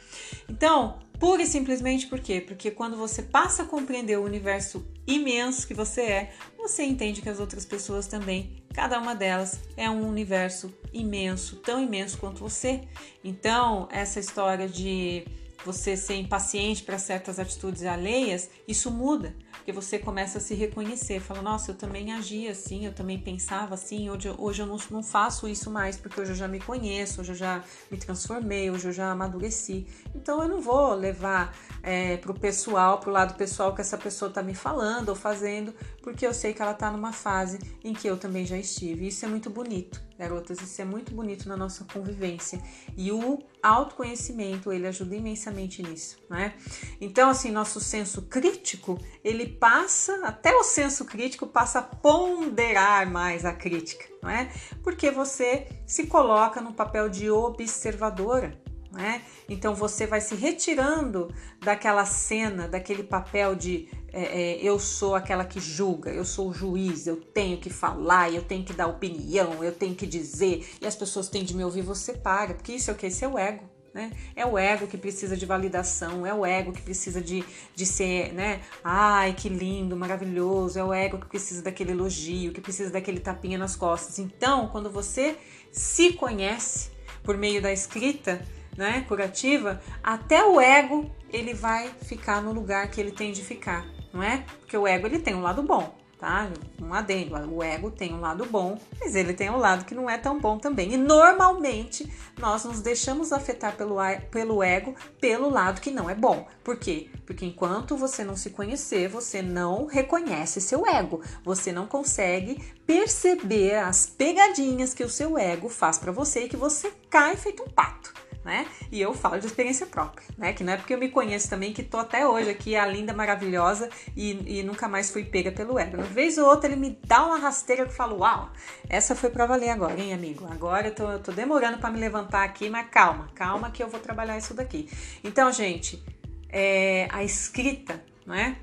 Então, 0.49 0.99
pura 1.19 1.43
e 1.43 1.47
simplesmente 1.47 2.07
por 2.07 2.21
quê? 2.21 2.41
Porque 2.41 2.71
quando 2.71 2.97
você 2.97 3.23
passa 3.23 3.63
a 3.63 3.67
compreender 3.67 4.19
o 4.19 4.25
universo 4.25 4.87
imenso 5.07 5.67
que 5.67 5.75
você 5.75 6.03
é, 6.03 6.33
você 6.57 6.85
entende 6.85 7.21
que 7.21 7.29
as 7.29 7.41
outras 7.41 7.65
pessoas 7.65 8.07
também, 8.07 8.63
cada 8.75 8.99
uma 8.99 9.15
delas 9.15 9.59
é 9.77 9.89
um 9.91 10.07
universo 10.07 10.73
imenso, 10.93 11.57
tão 11.57 11.83
imenso 11.83 12.19
quanto 12.19 12.41
você. 12.41 12.83
Então, 13.25 13.89
essa 13.91 14.21
história 14.21 14.69
de 14.69 15.25
você 15.65 15.97
ser 15.97 16.15
impaciente 16.15 16.83
para 16.83 16.99
certas 16.99 17.39
atitudes 17.39 17.85
alheias, 17.85 18.49
isso 18.67 18.91
muda 18.91 19.35
porque 19.69 19.73
você 19.73 19.99
começa 19.99 20.39
a 20.39 20.41
se 20.41 20.55
reconhecer, 20.55 21.21
fala, 21.21 21.43
nossa, 21.43 21.73
eu 21.73 21.75
também 21.75 22.11
agia 22.11 22.53
assim, 22.53 22.87
eu 22.87 22.93
também 22.95 23.19
pensava 23.19 23.75
assim, 23.75 24.09
hoje, 24.09 24.35
hoje 24.39 24.63
eu 24.63 24.67
não, 24.67 24.79
não 24.91 25.03
faço 25.03 25.47
isso 25.47 25.71
mais, 25.71 25.95
porque 25.95 26.19
hoje 26.19 26.31
eu 26.31 26.37
já 26.37 26.49
me 26.49 26.59
conheço, 26.59 27.21
hoje 27.21 27.33
eu 27.33 27.37
já 27.37 27.63
me 27.91 27.99
transformei, 27.99 28.71
hoje 28.71 28.89
eu 28.89 28.93
já 28.93 29.11
amadureci. 29.11 29.87
Então 30.15 30.43
eu 30.43 30.49
não 30.49 30.63
vou 30.63 30.95
levar 30.95 31.55
é, 31.83 32.17
pro 32.17 32.33
pessoal, 32.33 32.99
pro 32.99 33.11
lado 33.11 33.35
pessoal 33.35 33.75
que 33.75 33.83
essa 33.83 33.99
pessoa 33.99 34.31
tá 34.31 34.43
me 34.43 34.55
falando 34.55 35.11
ou 35.11 35.15
fazendo, 35.15 35.75
porque 36.09 36.27
eu 36.27 36.33
sei 36.33 36.55
que 36.55 36.63
ela 36.63 36.73
tá 36.73 36.91
numa 36.91 37.13
fase 37.13 37.59
em 37.85 37.93
que 37.93 38.09
eu 38.09 38.17
também 38.17 38.47
já 38.47 38.57
estive. 38.57 39.09
Isso 39.09 39.27
é 39.27 39.29
muito 39.29 39.51
bonito 39.51 40.01
garotas, 40.19 40.59
isso 40.59 40.81
é 40.81 40.85
muito 40.85 41.15
bonito 41.15 41.47
na 41.47 41.55
nossa 41.55 41.85
convivência. 41.85 42.61
E 42.97 43.13
o 43.13 43.39
autoconhecimento, 43.63 44.73
ele 44.73 44.87
ajuda 44.87 45.15
imensamente 45.15 45.83
nisso, 45.83 46.19
né? 46.31 46.55
Então, 46.99 47.29
assim, 47.29 47.51
nosso 47.51 47.79
senso 47.79 48.23
crítico, 48.23 48.99
ele 49.23 49.47
passa, 49.47 50.27
até 50.27 50.57
o 50.57 50.65
senso 50.65 51.05
crítico 51.05 51.47
passa 51.47 51.81
a 51.81 51.83
ponderar 51.83 53.09
mais 53.09 53.45
a 53.45 53.53
crítica, 53.53 54.07
não 54.23 54.31
é? 54.31 54.51
Porque 54.83 55.11
você 55.11 55.69
se 55.87 56.07
coloca 56.07 56.61
no 56.61 56.73
papel 56.73 57.11
de 57.11 57.31
observadora, 57.31 58.59
Né? 58.91 59.23
Então 59.47 59.75
você 59.75 60.07
vai 60.07 60.21
se 60.21 60.35
retirando 60.35 61.33
daquela 61.61 62.07
cena, 62.07 62.67
daquele 62.67 63.03
papel 63.03 63.55
de 63.55 63.87
é, 64.19 64.23
é, 64.23 64.59
eu 64.61 64.81
sou 64.81 65.15
aquela 65.15 65.45
que 65.45 65.61
julga, 65.61 66.11
eu 66.11 66.25
sou 66.25 66.49
o 66.49 66.53
juiz, 66.53 67.07
eu 67.07 67.17
tenho 67.17 67.57
que 67.59 67.71
falar, 67.71 68.33
eu 68.33 68.43
tenho 68.43 68.65
que 68.65 68.73
dar 68.73 68.89
opinião, 68.89 69.63
eu 69.63 69.71
tenho 69.71 69.95
que 69.95 70.07
dizer, 70.07 70.69
e 70.81 70.87
as 70.87 70.97
pessoas 70.97 71.29
têm 71.29 71.45
de 71.45 71.55
me 71.55 71.63
ouvir, 71.63 71.83
você 71.83 72.13
para, 72.13 72.55
porque 72.55 72.73
isso 72.73 72.91
é 72.91 72.95
o 72.95 72.97
que? 72.97 73.07
Isso 73.07 73.25
é 73.25 73.29
o 73.29 73.39
ego. 73.39 73.65
Né? 73.95 74.11
É 74.35 74.45
o 74.45 74.59
ego 74.59 74.89
que 74.89 74.99
precisa 74.99 75.37
de 75.37 75.47
validação, 75.47 76.27
é 76.27 76.35
o 76.35 76.45
ego 76.45 76.73
que 76.73 76.83
precisa 76.83 77.21
de, 77.21 77.45
de 77.75 77.87
ser, 77.87 78.33
né? 78.33 78.61
Ai, 78.83 79.35
que 79.35 79.49
lindo, 79.49 79.97
maravilhoso, 79.97 80.79
é 80.79 80.85
o 80.85 80.93
ego 80.93 81.19
que 81.19 81.27
precisa 81.27 81.63
daquele 81.63 81.93
elogio, 81.93 82.53
que 82.53 82.61
precisa 82.61 82.91
daquele 82.91 83.21
tapinha 83.21 83.57
nas 83.57 83.77
costas. 83.77 84.19
Então, 84.19 84.69
quando 84.69 84.91
você 84.91 85.37
se 85.71 86.13
conhece 86.13 86.91
por 87.23 87.37
meio 87.37 87.63
da 87.63 87.73
escrita, 87.73 88.45
né, 88.77 89.05
curativa, 89.09 89.81
até 90.03 90.45
o 90.45 90.61
ego 90.61 91.11
ele 91.33 91.55
vai 91.55 91.89
ficar 92.03 92.43
no 92.43 92.53
lugar 92.53 92.91
que 92.91 93.01
ele 93.01 93.11
tem 93.11 93.33
de 93.33 93.43
ficar, 93.43 93.87
não 94.13 94.23
é? 94.23 94.45
Porque 94.61 94.77
o 94.77 94.87
ego 94.87 95.07
ele 95.07 95.19
tem 95.19 95.35
um 95.35 95.43
lado 95.43 95.63
bom, 95.63 95.95
tá? 96.19 96.51
Um 96.81 96.93
adendo, 96.93 97.35
o 97.55 97.63
ego 97.63 97.91
tem 97.91 98.13
um 98.13 98.21
lado 98.21 98.45
bom, 98.47 98.79
mas 99.01 99.15
ele 99.15 99.33
tem 99.33 99.51
um 99.51 99.57
lado 99.57 99.85
que 99.85 99.95
não 99.95 100.09
é 100.09 100.19
tão 100.19 100.39
bom 100.39 100.59
também. 100.59 100.93
E 100.93 100.97
normalmente 100.97 102.11
nós 102.39 102.65
nos 102.65 102.81
deixamos 102.81 103.33
afetar 103.33 103.77
pelo, 103.77 103.97
pelo 104.31 104.63
ego 104.63 104.95
pelo 105.21 105.49
lado 105.49 105.81
que 105.81 105.91
não 105.91 106.09
é 106.11 106.15
bom. 106.15 106.47
Por 106.65 106.77
quê? 106.77 107.09
Porque 107.25 107.47
enquanto 107.47 107.97
você 107.97 108.25
não 108.25 108.37
se 108.37 108.51
conhecer, 108.51 109.09
você 109.09 109.43
não 109.43 109.87
reconhece 109.87 110.61
seu 110.61 110.87
ego. 110.87 111.23
Você 111.45 111.73
não 111.73 111.87
consegue 111.87 112.63
perceber 112.87 113.77
as 113.77 114.07
pegadinhas 114.07 114.95
que 114.95 115.05
o 115.05 115.11
seu 115.11 115.39
ego 115.39 115.69
faz 115.69 115.99
para 115.99 116.13
você 116.13 116.45
e 116.45 116.49
que 116.49 116.57
você 116.57 116.93
cai 117.11 117.37
feito 117.37 117.63
um 117.63 117.69
pato 117.69 118.28
né? 118.49 118.67
E 118.91 118.99
eu 118.99 119.13
falo 119.13 119.39
de 119.39 119.47
experiência 119.47 119.87
própria, 119.87 120.27
né? 120.39 120.55
Que 120.55 120.65
não 120.65 120.73
é 120.73 120.77
porque 120.79 120.95
eu 120.95 120.99
me 120.99 121.11
conheço 121.11 121.51
também 121.51 121.71
que 121.71 121.83
tô 121.83 121.99
até 121.99 122.27
hoje 122.27 122.49
aqui, 122.49 122.75
a 122.75 122.87
linda, 122.87 123.13
maravilhosa, 123.13 123.91
e, 124.17 124.59
e 124.61 124.63
nunca 124.63 124.89
mais 124.89 125.11
fui 125.11 125.23
pega 125.23 125.53
pelo 125.53 125.79
ego. 125.79 125.99
Uma 125.99 126.07
vez 126.07 126.39
ou 126.39 126.47
outra 126.47 126.71
ele 126.71 126.81
me 126.81 126.99
dá 127.05 127.27
uma 127.27 127.39
rasteira 127.39 127.85
que 127.85 127.91
eu 127.91 127.95
falo, 127.95 128.21
uau, 128.21 128.51
essa 128.89 129.15
foi 129.15 129.29
pra 129.29 129.45
valer 129.45 129.69
agora, 129.69 130.01
hein, 130.01 130.15
amigo? 130.15 130.47
Agora 130.51 130.89
eu 130.89 130.95
tô, 130.95 131.11
eu 131.11 131.19
tô 131.19 131.31
demorando 131.31 131.77
para 131.77 131.91
me 131.91 132.01
levantar 132.01 132.43
aqui, 132.43 132.71
mas 132.71 132.89
calma, 132.89 133.29
calma 133.35 133.71
que 133.71 133.83
eu 133.83 133.89
vou 133.89 134.01
trabalhar 134.01 134.39
isso 134.39 134.55
daqui. 134.55 134.89
Então, 135.23 135.53
gente, 135.53 136.03
é, 136.49 137.07
a 137.13 137.23
escrita, 137.23 138.03
né? 138.27 138.57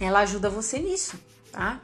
Ela 0.00 0.20
ajuda 0.20 0.50
você 0.50 0.80
nisso, 0.80 1.16
tá? 1.52 1.80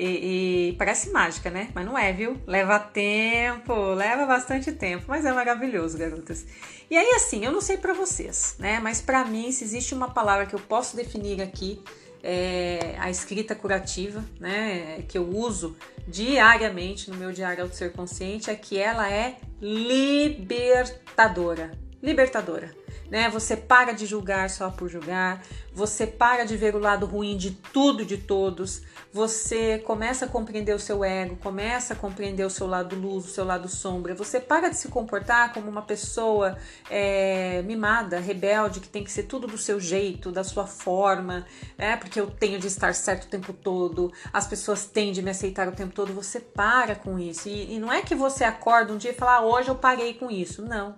E, 0.00 0.70
e, 0.70 0.72
parece 0.78 1.10
mágica, 1.10 1.50
né? 1.50 1.68
Mas 1.74 1.84
não 1.84 1.98
é, 1.98 2.10
viu? 2.10 2.40
Leva 2.46 2.78
tempo, 2.78 3.74
leva 3.92 4.24
bastante 4.24 4.72
tempo, 4.72 5.04
mas 5.06 5.26
é 5.26 5.32
maravilhoso, 5.32 5.98
garotas. 5.98 6.46
E 6.90 6.96
aí, 6.96 7.10
assim, 7.10 7.44
eu 7.44 7.52
não 7.52 7.60
sei 7.60 7.76
para 7.76 7.92
vocês, 7.92 8.56
né? 8.58 8.80
Mas 8.80 9.02
para 9.02 9.22
mim, 9.26 9.52
se 9.52 9.62
existe 9.62 9.94
uma 9.94 10.08
palavra 10.08 10.46
que 10.46 10.54
eu 10.54 10.60
posso 10.60 10.96
definir 10.96 11.42
aqui, 11.42 11.82
é 12.22 12.94
a 12.98 13.10
escrita 13.10 13.54
curativa, 13.54 14.24
né? 14.38 15.04
Que 15.06 15.18
eu 15.18 15.28
uso 15.28 15.76
diariamente 16.08 17.10
no 17.10 17.16
meu 17.16 17.30
diário 17.30 17.68
do 17.68 17.74
ser 17.74 17.92
consciente, 17.92 18.48
é 18.48 18.54
que 18.54 18.78
ela 18.78 19.12
é 19.12 19.36
libertadora. 19.60 21.72
Libertadora 22.02 22.74
né? 23.10 23.28
Você 23.28 23.56
para 23.56 23.92
de 23.92 24.06
julgar 24.06 24.48
só 24.48 24.70
por 24.70 24.88
julgar, 24.88 25.42
você 25.74 26.06
para 26.06 26.44
de 26.44 26.56
ver 26.56 26.76
o 26.76 26.78
lado 26.78 27.04
ruim 27.04 27.36
de 27.36 27.50
tudo 27.50 28.04
de 28.04 28.16
todos, 28.16 28.82
você 29.12 29.78
começa 29.78 30.26
a 30.26 30.28
compreender 30.28 30.74
o 30.74 30.78
seu 30.78 31.02
ego, 31.04 31.36
começa 31.36 31.94
a 31.94 31.96
compreender 31.96 32.44
o 32.44 32.50
seu 32.50 32.68
lado 32.68 32.94
luz, 32.94 33.24
o 33.24 33.28
seu 33.28 33.44
lado 33.44 33.68
sombra, 33.68 34.14
você 34.14 34.38
para 34.38 34.68
de 34.68 34.76
se 34.76 34.88
comportar 34.88 35.52
como 35.52 35.68
uma 35.68 35.82
pessoa 35.82 36.56
é, 36.88 37.62
mimada, 37.62 38.20
rebelde, 38.20 38.78
que 38.78 38.88
tem 38.88 39.02
que 39.02 39.10
ser 39.10 39.24
tudo 39.24 39.48
do 39.48 39.58
seu 39.58 39.80
jeito, 39.80 40.30
da 40.30 40.44
sua 40.44 40.66
forma, 40.66 41.44
é 41.76 41.96
porque 41.96 42.20
eu 42.20 42.28
tenho 42.30 42.60
de 42.60 42.68
estar 42.68 42.94
certo 42.94 43.24
o 43.24 43.28
tempo 43.28 43.52
todo, 43.52 44.12
as 44.32 44.46
pessoas 44.46 44.84
têm 44.84 45.10
de 45.10 45.20
me 45.20 45.30
aceitar 45.30 45.66
o 45.66 45.72
tempo 45.72 45.92
todo, 45.92 46.12
você 46.12 46.38
para 46.38 46.94
com 46.94 47.18
isso. 47.18 47.48
E, 47.48 47.74
e 47.74 47.78
não 47.80 47.92
é 47.92 48.02
que 48.02 48.14
você 48.14 48.44
acorda 48.44 48.92
um 48.92 48.96
dia 48.96 49.10
e 49.10 49.14
fala, 49.14 49.36
ah, 49.36 49.42
hoje 49.42 49.68
eu 49.68 49.74
parei 49.74 50.14
com 50.14 50.30
isso. 50.30 50.62
Não. 50.62 50.94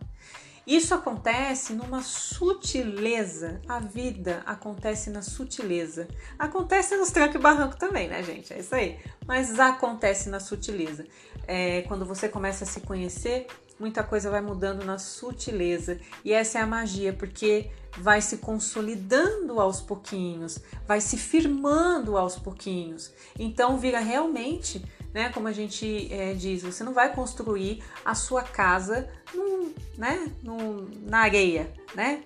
Isso 0.66 0.94
acontece 0.94 1.72
numa 1.72 2.02
sutileza. 2.02 3.60
A 3.68 3.80
vida 3.80 4.42
acontece 4.46 5.10
na 5.10 5.20
sutileza. 5.20 6.06
Acontece 6.38 6.96
nos 6.96 7.10
trancos 7.10 7.36
e 7.36 7.38
barranco 7.38 7.76
também, 7.76 8.08
né, 8.08 8.22
gente? 8.22 8.52
É 8.52 8.60
isso 8.60 8.74
aí. 8.74 8.98
Mas 9.26 9.58
acontece 9.58 10.28
na 10.28 10.38
sutileza. 10.38 11.04
É, 11.46 11.82
quando 11.82 12.04
você 12.04 12.28
começa 12.28 12.62
a 12.64 12.66
se 12.66 12.80
conhecer, 12.80 13.46
muita 13.78 14.04
coisa 14.04 14.30
vai 14.30 14.40
mudando 14.40 14.84
na 14.84 14.98
sutileza. 14.98 15.98
E 16.24 16.32
essa 16.32 16.60
é 16.60 16.62
a 16.62 16.66
magia, 16.66 17.12
porque 17.12 17.70
vai 17.98 18.20
se 18.20 18.38
consolidando 18.38 19.60
aos 19.60 19.80
pouquinhos, 19.80 20.58
vai 20.86 21.00
se 21.00 21.18
firmando 21.18 22.16
aos 22.16 22.38
pouquinhos. 22.38 23.12
Então 23.38 23.76
vira 23.76 23.98
realmente 23.98 24.82
né? 25.12 25.28
Como 25.30 25.46
a 25.46 25.52
gente 25.52 26.12
é, 26.12 26.32
diz, 26.34 26.62
você 26.62 26.82
não 26.82 26.92
vai 26.92 27.14
construir 27.14 27.82
a 28.04 28.14
sua 28.14 28.42
casa 28.42 29.08
num, 29.34 29.72
né? 29.96 30.30
Num, 30.42 30.88
na 31.06 31.20
areia, 31.20 31.72
né? 31.94 32.22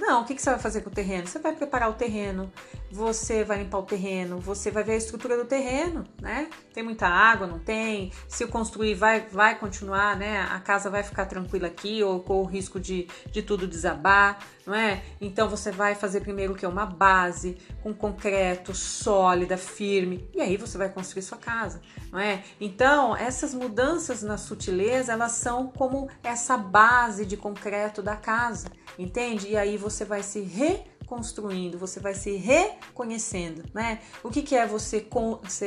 Não, 0.00 0.22
o 0.22 0.24
que, 0.24 0.38
você 0.38 0.50
vai 0.50 0.58
fazer 0.58 0.80
com 0.80 0.90
o 0.90 0.92
terreno? 0.92 1.26
Você 1.26 1.38
vai 1.38 1.54
preparar 1.54 1.90
o 1.90 1.94
terreno, 1.94 2.50
você 2.90 3.44
vai 3.44 3.58
limpar 3.58 3.78
o 3.78 3.82
terreno, 3.82 4.38
você 4.38 4.70
vai 4.70 4.82
ver 4.82 4.92
a 4.92 4.96
estrutura 4.96 5.36
do 5.36 5.44
terreno, 5.44 6.04
né? 6.20 6.48
Tem 6.72 6.82
muita 6.82 7.06
água, 7.06 7.46
não 7.46 7.58
tem? 7.58 8.12
Se 8.28 8.44
eu 8.44 8.48
construir, 8.48 8.94
vai, 8.94 9.26
vai 9.26 9.58
continuar, 9.58 10.16
né? 10.16 10.40
A 10.50 10.60
casa 10.60 10.88
vai 10.88 11.02
ficar 11.02 11.26
tranquila 11.26 11.66
aqui 11.66 12.02
ou 12.02 12.20
com 12.20 12.40
o 12.40 12.44
risco 12.44 12.78
de, 12.78 13.08
de 13.30 13.42
tudo 13.42 13.66
desabar, 13.66 14.38
não 14.66 14.74
é? 14.74 15.02
Então 15.20 15.48
você 15.48 15.70
vai 15.70 15.94
fazer 15.94 16.20
primeiro 16.20 16.52
o 16.52 16.56
que? 16.56 16.66
Uma 16.66 16.86
base 16.86 17.58
com 17.82 17.92
concreto, 17.92 18.74
sólida, 18.74 19.56
firme, 19.56 20.28
e 20.34 20.40
aí 20.40 20.56
você 20.56 20.78
vai 20.78 20.88
construir 20.88 21.22
sua 21.22 21.38
casa, 21.38 21.80
não 22.10 22.18
é? 22.18 22.42
Então, 22.60 23.16
essas 23.16 23.52
mudanças 23.52 24.22
na 24.22 24.38
sutileza, 24.38 25.12
elas 25.12 25.32
são 25.32 25.68
como 25.68 25.95
essa 26.22 26.56
base 26.56 27.24
de 27.24 27.36
concreto 27.36 28.02
da 28.02 28.16
casa, 28.16 28.68
entende? 28.98 29.48
E 29.48 29.56
aí 29.56 29.76
você 29.76 30.04
vai 30.04 30.22
se 30.22 30.40
re 30.40 30.84
construindo, 31.06 31.78
você 31.78 32.00
vai 32.00 32.14
se 32.14 32.36
reconhecendo, 32.36 33.64
né? 33.72 34.00
O 34.22 34.28
que, 34.28 34.42
que 34.42 34.54
é 34.54 34.66
você 34.66 35.06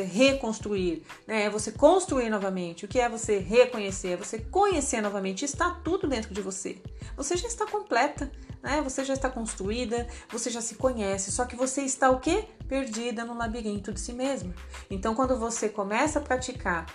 reconstruir? 0.03 1.03
Né? 1.25 1.45
É 1.45 1.49
você 1.49 1.71
construir 1.71 2.29
novamente. 2.29 2.85
O 2.85 2.87
que 2.87 2.99
é 2.99 3.09
você 3.09 3.39
reconhecer? 3.39 4.09
É 4.09 4.17
você 4.17 4.39
conhecer 4.39 5.01
novamente. 5.01 5.45
Está 5.45 5.71
tudo 5.83 6.07
dentro 6.07 6.33
de 6.33 6.41
você. 6.41 6.81
Você 7.15 7.37
já 7.37 7.47
está 7.47 7.65
completa, 7.65 8.29
né? 8.61 8.81
Você 8.81 9.03
já 9.03 9.13
está 9.13 9.29
construída, 9.29 10.07
você 10.29 10.49
já 10.49 10.61
se 10.61 10.75
conhece. 10.75 11.31
Só 11.31 11.45
que 11.45 11.55
você 11.55 11.81
está 11.81 12.11
o 12.11 12.19
quê? 12.19 12.45
Perdida 12.67 13.25
no 13.25 13.35
labirinto 13.35 13.93
de 13.93 13.99
si 13.99 14.13
mesma. 14.13 14.53
Então, 14.91 15.15
quando 15.15 15.39
você 15.39 15.69
começa 15.69 16.19
a 16.19 16.21
praticar 16.21 16.85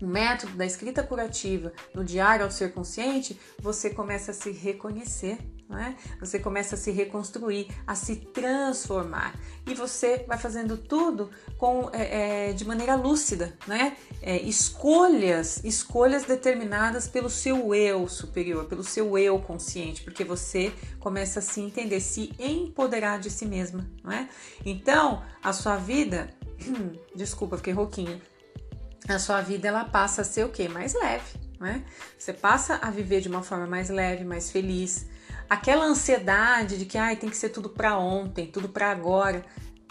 o 0.00 0.06
método 0.06 0.52
da 0.56 0.66
escrita 0.66 1.02
curativa 1.02 1.72
no 1.94 2.04
diário 2.04 2.44
ao 2.44 2.50
ser 2.50 2.72
consciente, 2.72 3.38
você 3.58 3.90
começa 3.90 4.30
a 4.30 4.34
se 4.34 4.50
reconhecer 4.50 5.38
é? 5.74 5.96
Você 6.20 6.38
começa 6.38 6.76
a 6.76 6.78
se 6.78 6.92
reconstruir, 6.92 7.68
a 7.84 7.96
se 7.96 8.14
transformar 8.16 9.34
e 9.66 9.74
você 9.74 10.24
vai 10.28 10.38
fazendo 10.38 10.76
tudo 10.76 11.28
com 11.58 11.90
é, 11.92 12.50
é, 12.50 12.52
de 12.52 12.64
maneira 12.64 12.94
lúcida, 12.94 13.56
né? 13.66 13.96
Escolhas, 14.44 15.64
escolhas 15.64 16.24
determinadas 16.24 17.08
pelo 17.08 17.28
seu 17.28 17.74
eu 17.74 18.08
superior, 18.08 18.66
pelo 18.66 18.84
seu 18.84 19.18
eu 19.18 19.40
consciente, 19.40 20.02
porque 20.02 20.24
você 20.24 20.72
começa 21.00 21.40
a 21.40 21.42
se 21.42 21.60
entender, 21.60 22.00
se 22.00 22.32
empoderar 22.38 23.18
de 23.18 23.30
si 23.30 23.44
mesma, 23.44 23.88
não 24.04 24.12
é? 24.12 24.28
Então 24.64 25.22
a 25.42 25.52
sua 25.52 25.76
vida, 25.76 26.30
desculpa, 27.14 27.56
fiquei 27.56 27.72
rouquinha. 27.72 28.20
A 29.08 29.18
sua 29.18 29.40
vida 29.40 29.68
ela 29.68 29.84
passa 29.84 30.22
a 30.22 30.24
ser 30.24 30.44
o 30.44 30.48
que? 30.48 30.68
Mais 30.68 30.94
leve, 30.94 31.38
né? 31.60 31.84
Você 32.18 32.32
passa 32.32 32.78
a 32.82 32.90
viver 32.90 33.20
de 33.20 33.28
uma 33.28 33.42
forma 33.42 33.66
mais 33.66 33.88
leve, 33.88 34.24
mais 34.24 34.50
feliz 34.50 35.06
aquela 35.48 35.84
ansiedade 35.84 36.78
de 36.78 36.84
que 36.84 36.98
ai, 36.98 37.16
tem 37.16 37.30
que 37.30 37.36
ser 37.36 37.50
tudo 37.50 37.70
para 37.70 37.98
ontem, 37.98 38.46
tudo 38.46 38.68
para 38.68 38.90
agora, 38.90 39.44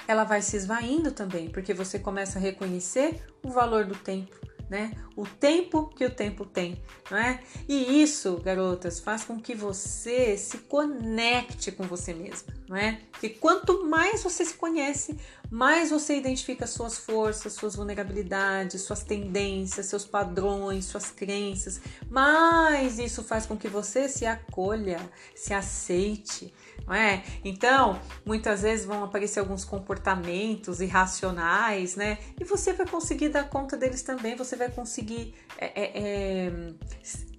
ela 0.08 0.24
vai 0.24 0.42
se 0.42 0.56
esvaindo 0.56 1.12
também, 1.12 1.50
porque 1.50 1.74
você 1.74 1.98
começa 1.98 2.38
a 2.38 2.42
reconhecer 2.42 3.26
o 3.42 3.50
valor 3.50 3.86
do 3.86 3.96
tempo, 3.96 4.36
né? 4.70 4.94
O 5.16 5.26
tempo 5.26 5.88
que 5.88 6.06
o 6.06 6.10
tempo 6.10 6.46
tem, 6.46 6.82
não 7.10 7.18
é? 7.18 7.40
E 7.68 8.02
isso, 8.02 8.38
garotas, 8.38 9.00
faz 9.00 9.24
com 9.24 9.40
que 9.40 9.54
você 9.54 10.38
se 10.38 10.60
conecte 10.60 11.72
com 11.72 11.84
você 11.84 12.14
mesma, 12.14 12.54
não 12.68 12.76
é? 12.76 13.00
Porque 13.12 13.30
quanto 13.30 13.86
mais 13.86 14.24
você 14.24 14.44
se 14.44 14.56
conhece, 14.56 15.18
mais 15.50 15.92
você 15.92 16.18
identifica 16.18 16.66
suas 16.66 16.98
forças, 16.98 17.54
suas 17.54 17.76
vulnerabilidades, 17.76 18.82
suas 18.82 19.04
tendências, 19.04 19.86
seus 19.86 20.06
padrões, 20.06 20.86
suas 20.86 21.12
crenças, 21.12 21.80
mais 22.10 23.00
isso 23.00 23.24
faz 23.24 23.46
com 23.46 23.56
que 23.56 23.68
você 23.68 24.10
se 24.10 24.26
acolha, 24.26 25.00
se 25.36 25.54
aceite, 25.54 26.54
não 26.86 26.94
é? 26.94 27.24
Então, 27.44 28.00
muitas 28.26 28.62
vezes 28.62 28.86
vão 28.86 29.04
aparecer 29.04 29.40
alguns 29.40 29.66
comportamentos 29.66 30.82
irracionais, 30.82 31.96
né? 31.96 32.18
E 32.40 32.44
você 32.44 32.74
vai 32.74 32.88
conseguir 32.88 33.30
dar 33.30 33.50
conta 33.50 33.76
deles 33.76 34.02
também, 34.02 34.36
você 34.36 34.56
vai 34.56 34.70
conseguir 34.70 35.34
é, 35.58 35.66
é, 35.66 35.92
é, 35.96 36.52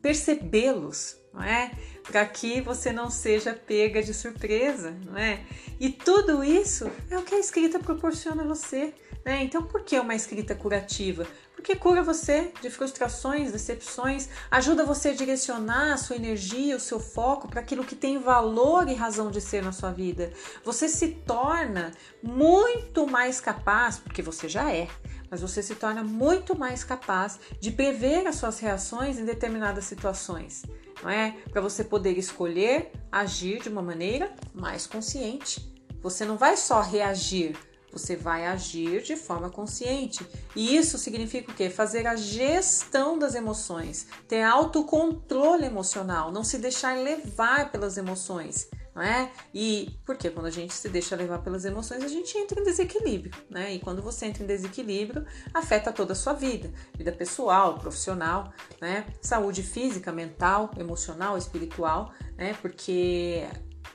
percebê-los, 0.03 1.17
não 1.33 1.43
é? 1.43 1.71
Para 2.07 2.25
que 2.25 2.61
você 2.61 2.93
não 2.93 3.11
seja 3.11 3.53
pega 3.53 4.03
de 4.03 4.15
surpresa, 4.15 4.97
não 5.05 5.17
é? 5.17 5.45
E 5.79 5.91
tudo 5.91 6.43
isso 6.45 6.91
é 7.11 7.19
o 7.19 7.23
que 7.23 7.35
a 7.35 7.39
escrita 7.39 7.79
proporciona 7.79 8.43
a 8.43 8.47
você. 8.47 8.95
Né? 9.25 9.43
Então, 9.43 9.65
por 9.65 9.83
que 9.83 9.99
uma 9.99 10.15
escrita 10.15 10.55
curativa? 10.55 11.27
Porque 11.57 11.75
cura 11.75 12.01
você 12.01 12.53
de 12.63 12.71
frustrações, 12.71 13.51
decepções, 13.51 14.29
ajuda 14.49 14.85
você 14.85 15.09
a 15.09 15.15
direcionar 15.15 15.95
a 15.95 15.97
sua 15.97 16.15
energia, 16.15 16.77
o 16.77 16.81
seu 16.81 17.01
foco 17.01 17.49
para 17.49 17.61
aquilo 17.61 17.83
que 17.83 17.97
tem 17.97 18.19
valor 18.19 18.89
e 18.89 18.95
razão 18.95 19.33
de 19.33 19.41
ser 19.41 19.65
na 19.65 19.73
sua 19.73 19.91
vida. 19.91 20.33
Você 20.65 20.89
se 20.89 21.09
torna 21.09 21.91
muito 22.23 23.05
mais 23.05 23.41
capaz, 23.41 23.99
porque 23.99 24.23
você 24.23 24.49
já 24.49 24.73
é, 24.73 24.87
mas 25.29 25.41
você 25.41 25.61
se 25.61 25.75
torna 25.75 26.05
muito 26.05 26.57
mais 26.57 26.85
capaz 26.85 27.41
de 27.59 27.73
prever 27.73 28.29
as 28.29 28.37
suas 28.37 28.61
reações 28.61 29.19
em 29.19 29.25
determinadas 29.25 29.87
situações, 29.87 30.63
não 31.03 31.11
é? 31.11 31.37
Para 31.51 31.61
você 31.61 31.85
poder 31.85 32.19
escolher 32.19 32.93
agir 33.11 33.61
de 33.61 33.69
uma 33.69 33.83
maneira 33.83 34.35
mais 34.55 34.87
consciente. 34.87 35.73
Você 36.03 36.25
não 36.25 36.37
vai 36.37 36.57
só 36.57 36.81
reagir, 36.81 37.57
você 37.93 38.15
vai 38.15 38.47
agir 38.47 39.03
de 39.03 39.17
forma 39.17 39.49
consciente. 39.49 40.27
E 40.55 40.77
isso 40.77 40.99
significa 40.99 41.51
o 41.51 41.55
quê? 41.55 41.71
Fazer 41.71 42.07
a 42.07 42.15
gestão 42.15 43.19
das 43.19 43.35
emoções, 43.35 44.07
ter 44.29 44.43
autocontrole 44.43 45.65
emocional, 45.65 46.31
não 46.31 46.45
se 46.45 46.59
deixar 46.59 46.97
levar 46.99 47.71
pelas 47.73 47.97
emoções. 47.97 48.69
Não 48.97 49.03
é? 49.03 49.31
E 49.53 49.95
porque 50.07 50.31
quando 50.31 50.47
a 50.47 50.51
gente 50.51 50.73
se 50.73 50.89
deixa 50.89 51.15
levar 51.15 51.41
pelas 51.41 51.67
emoções, 51.67 52.03
a 52.03 52.09
gente 52.09 52.37
entra 52.39 52.59
em 52.59 52.65
desequilíbrio, 52.65 53.31
né? 53.51 53.75
E 53.75 53.79
quando 53.79 54.01
você 54.01 54.25
entra 54.25 54.43
em 54.43 54.47
desequilíbrio, 54.47 55.27
afeta 55.53 55.93
toda 55.93 56.15
a 56.15 56.17
sua 56.17 56.33
vida, 56.33 56.73
vida 56.97 57.13
pessoal, 57.13 57.79
profissional, 57.79 58.51
né? 58.81 59.05
Saúde 59.21 59.63
física, 59.63 60.11
mental, 60.11 60.71
emocional, 60.79 61.37
espiritual, 61.37 62.11
né? 62.39 62.57
Porque 62.63 63.47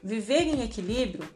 viver 0.03 0.43
em 0.43 0.61
equilíbrio 0.61 1.27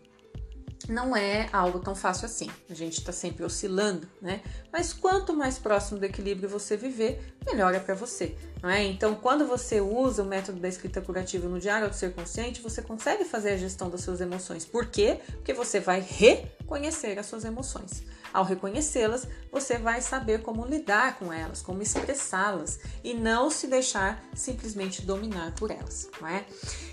não 0.88 1.16
é 1.16 1.50
algo 1.52 1.80
tão 1.80 1.96
fácil 1.96 2.26
assim. 2.26 2.50
A 2.70 2.74
gente 2.74 3.00
está 3.00 3.12
sempre 3.12 3.44
oscilando, 3.44 4.08
né? 4.22 4.42
Mas 4.72 4.94
quanto 4.94 5.34
mais 5.34 5.58
próximo 5.58 6.00
do 6.00 6.06
equilíbrio 6.06 6.48
você 6.48 6.78
viver, 6.78 7.36
melhor 7.46 7.74
é 7.74 7.80
para 7.80 7.96
você, 7.96 8.36
não 8.62 8.70
é? 8.70 8.84
Então, 8.84 9.16
quando 9.16 9.48
você 9.48 9.82
usa 9.82 10.24
o 10.24 10.26
método 10.26 10.60
da 10.60 10.68
escrita 10.68 11.02
curativa 11.02 11.48
no 11.48 11.60
diário 11.60 11.90
do 11.90 11.96
ser 11.96 12.14
consciente, 12.14 12.62
você 12.62 12.82
consegue 12.82 13.26
fazer 13.26 13.52
a 13.52 13.58
gestão 13.58 13.90
das 13.90 14.02
suas 14.02 14.22
emoções. 14.22 14.66
Por 14.66 14.88
quê? 14.88 15.20
Porque 15.34 15.54
você 15.54 15.80
vai 15.80 16.02
reconhecer 16.02 17.18
as 17.18 17.26
suas 17.26 17.46
emoções. 17.46 18.04
Ao 18.34 18.44
reconhecê-las, 18.44 19.28
você 19.52 19.78
vai 19.78 20.02
saber 20.02 20.42
como 20.42 20.66
lidar 20.66 21.18
com 21.18 21.32
elas, 21.32 21.62
como 21.62 21.82
expressá-las 21.82 22.80
e 23.04 23.14
não 23.14 23.50
se 23.50 23.68
deixar 23.68 24.22
simplesmente 24.34 25.02
dominar 25.02 25.54
por 25.56 25.72
elas, 25.72 26.10
não 26.20 26.28
é? 26.28 26.46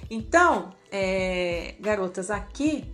Então, 0.09 0.71
é, 0.91 1.75
garotas, 1.81 2.31
aqui 2.31 2.89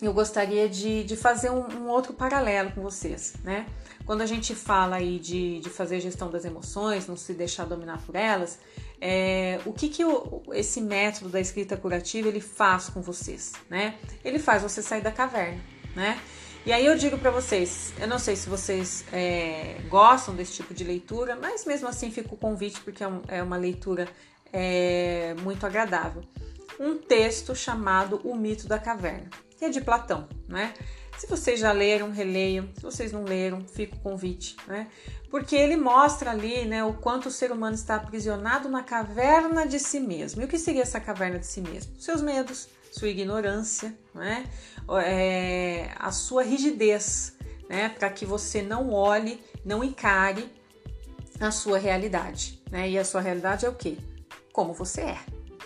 eu 0.00 0.12
gostaria 0.12 0.68
de, 0.68 1.04
de 1.04 1.16
fazer 1.16 1.50
um, 1.50 1.66
um, 1.78 1.88
outro 1.88 2.12
paralelo 2.12 2.72
com 2.72 2.82
vocês, 2.82 3.34
né? 3.42 3.66
Quando 4.04 4.20
a 4.20 4.26
gente 4.26 4.54
fala 4.54 4.96
aí 4.96 5.18
de, 5.18 5.60
de 5.60 5.70
fazer 5.70 6.00
gestão 6.00 6.30
das 6.30 6.44
emoções, 6.44 7.06
não 7.06 7.16
se 7.16 7.32
deixar 7.32 7.64
dominar 7.64 8.02
por 8.04 8.14
elas, 8.14 8.58
é, 9.00 9.60
o 9.64 9.72
que, 9.72 9.88
que 9.88 10.04
o, 10.04 10.42
esse 10.52 10.80
método 10.80 11.30
da 11.30 11.40
escrita 11.40 11.76
curativa 11.76 12.28
ele 12.28 12.40
faz 12.40 12.88
com 12.88 13.00
vocês, 13.00 13.52
né? 13.70 13.96
Ele 14.24 14.38
faz 14.38 14.62
você 14.62 14.82
sair 14.82 15.00
da 15.00 15.12
caverna, 15.12 15.60
né? 15.94 16.20
E 16.66 16.72
aí 16.72 16.86
eu 16.86 16.96
digo 16.96 17.18
para 17.18 17.30
vocês, 17.30 17.92
eu 18.00 18.08
não 18.08 18.18
sei 18.18 18.36
se 18.36 18.48
vocês 18.48 19.04
é, 19.12 19.76
gostam 19.88 20.34
desse 20.34 20.54
tipo 20.54 20.72
de 20.72 20.82
leitura, 20.82 21.36
mas 21.36 21.64
mesmo 21.66 21.86
assim 21.86 22.10
fica 22.10 22.34
o 22.34 22.38
convite 22.38 22.80
porque 22.80 23.04
é, 23.04 23.08
um, 23.08 23.22
é 23.28 23.42
uma 23.42 23.56
leitura 23.56 24.08
é, 24.52 25.34
muito 25.42 25.66
agradável. 25.66 26.22
Um 26.80 26.96
texto 26.96 27.54
chamado 27.54 28.20
O 28.24 28.34
Mito 28.34 28.66
da 28.66 28.78
Caverna 28.78 29.28
que 29.64 29.66
é 29.66 29.70
de 29.70 29.80
Platão, 29.80 30.28
né? 30.46 30.74
Se 31.16 31.26
vocês 31.26 31.60
já 31.60 31.72
leram, 31.72 32.10
releiam. 32.10 32.68
Se 32.74 32.82
vocês 32.82 33.12
não 33.12 33.24
leram, 33.24 33.64
fica 33.66 33.96
o 33.96 34.00
convite, 34.00 34.56
né? 34.66 34.88
Porque 35.30 35.56
ele 35.56 35.76
mostra 35.76 36.30
ali, 36.30 36.64
né, 36.64 36.84
o 36.84 36.92
quanto 36.92 37.26
o 37.26 37.30
ser 37.30 37.50
humano 37.50 37.74
está 37.74 37.96
aprisionado 37.96 38.68
na 38.68 38.82
caverna 38.82 39.66
de 39.66 39.80
si 39.80 39.98
mesmo. 39.98 40.42
E 40.42 40.44
o 40.44 40.48
que 40.48 40.58
seria 40.58 40.82
essa 40.82 41.00
caverna 41.00 41.38
de 41.38 41.46
si 41.46 41.60
mesmo? 41.60 41.98
Seus 41.98 42.20
medos, 42.20 42.68
sua 42.92 43.08
ignorância, 43.08 43.96
né? 44.14 44.44
É, 45.04 45.90
a 45.98 46.12
sua 46.12 46.42
rigidez, 46.42 47.36
né? 47.68 47.88
Para 47.88 48.10
que 48.10 48.26
você 48.26 48.60
não 48.60 48.92
olhe, 48.92 49.42
não 49.64 49.82
encare 49.82 50.48
a 51.40 51.50
sua 51.50 51.78
realidade, 51.78 52.62
né? 52.70 52.88
E 52.90 52.98
a 52.98 53.04
sua 53.04 53.20
realidade 53.20 53.64
é 53.64 53.68
o 53.68 53.74
quê? 53.74 53.96
Como 54.52 54.72
você 54.72 55.00
é 55.00 55.18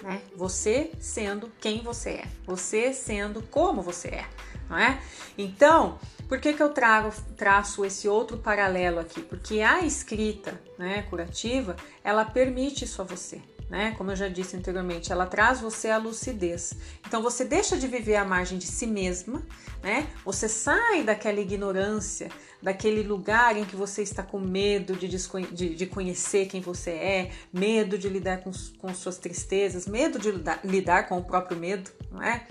né? 0.03 0.21
Você 0.37 0.93
sendo 1.01 1.51
quem 1.61 1.83
você 1.83 2.11
é, 2.11 2.25
você 2.47 2.93
sendo 2.93 3.43
como 3.43 3.83
você 3.83 4.09
é, 4.09 4.27
não 4.69 4.79
é? 4.79 5.01
Então, 5.37 5.99
por 6.29 6.41
que, 6.41 6.53
que 6.53 6.63
eu 6.63 6.69
trago, 6.69 7.13
traço 7.37 7.85
esse 7.85 8.09
outro 8.09 8.37
paralelo 8.37 9.01
aqui? 9.01 9.23
Porque 9.23 9.61
a 9.61 9.81
escrita 9.81 10.61
né, 10.79 11.03
curativa, 11.09 11.75
ela 12.05 12.25
permite 12.25 12.85
isso 12.85 13.01
a 13.01 13.05
você 13.05 13.41
né? 13.69 13.95
Como 13.97 14.11
eu 14.11 14.17
já 14.17 14.29
disse 14.29 14.57
anteriormente, 14.57 15.13
ela 15.13 15.27
traz 15.27 15.61
você 15.61 15.91
à 15.91 15.99
lucidez. 15.99 16.75
Então 17.07 17.23
você 17.23 17.45
deixa 17.45 17.77
de 17.77 17.87
viver 17.87 18.17
à 18.17 18.25
margem 18.25 18.59
de 18.59 18.67
si 18.67 18.87
mesma, 18.87 19.43
né? 19.83 20.09
Você 20.25 20.49
sai 20.49 21.03
daquela 21.03 21.41
ignorância, 21.41 22.31
daquele 22.63 23.03
lugar 23.03 23.57
em 23.57 23.65
que 23.65 23.77
você 23.77 24.03
está 24.03 24.23
com 24.23 24.39
medo 24.39 24.97
de, 24.97 25.09
de, 25.09 25.75
de 25.75 25.87
conhecer 25.87 26.47
quem 26.47 26.61
você 26.61 26.91
é, 26.91 27.31
medo 27.53 27.99
de 27.99 28.09
lidar 28.09 28.39
com, 28.39 28.51
com 28.79 28.95
suas 28.95 29.19
tristezas, 29.19 29.87
medo 29.87 30.19
de 30.19 30.31
lidar, 30.31 30.61
lidar 30.65 31.09
com 31.09 31.19
o 31.19 31.25
próprio 31.25 31.59
medo, 31.59 31.91
não 32.11 32.23
é? 32.23 32.47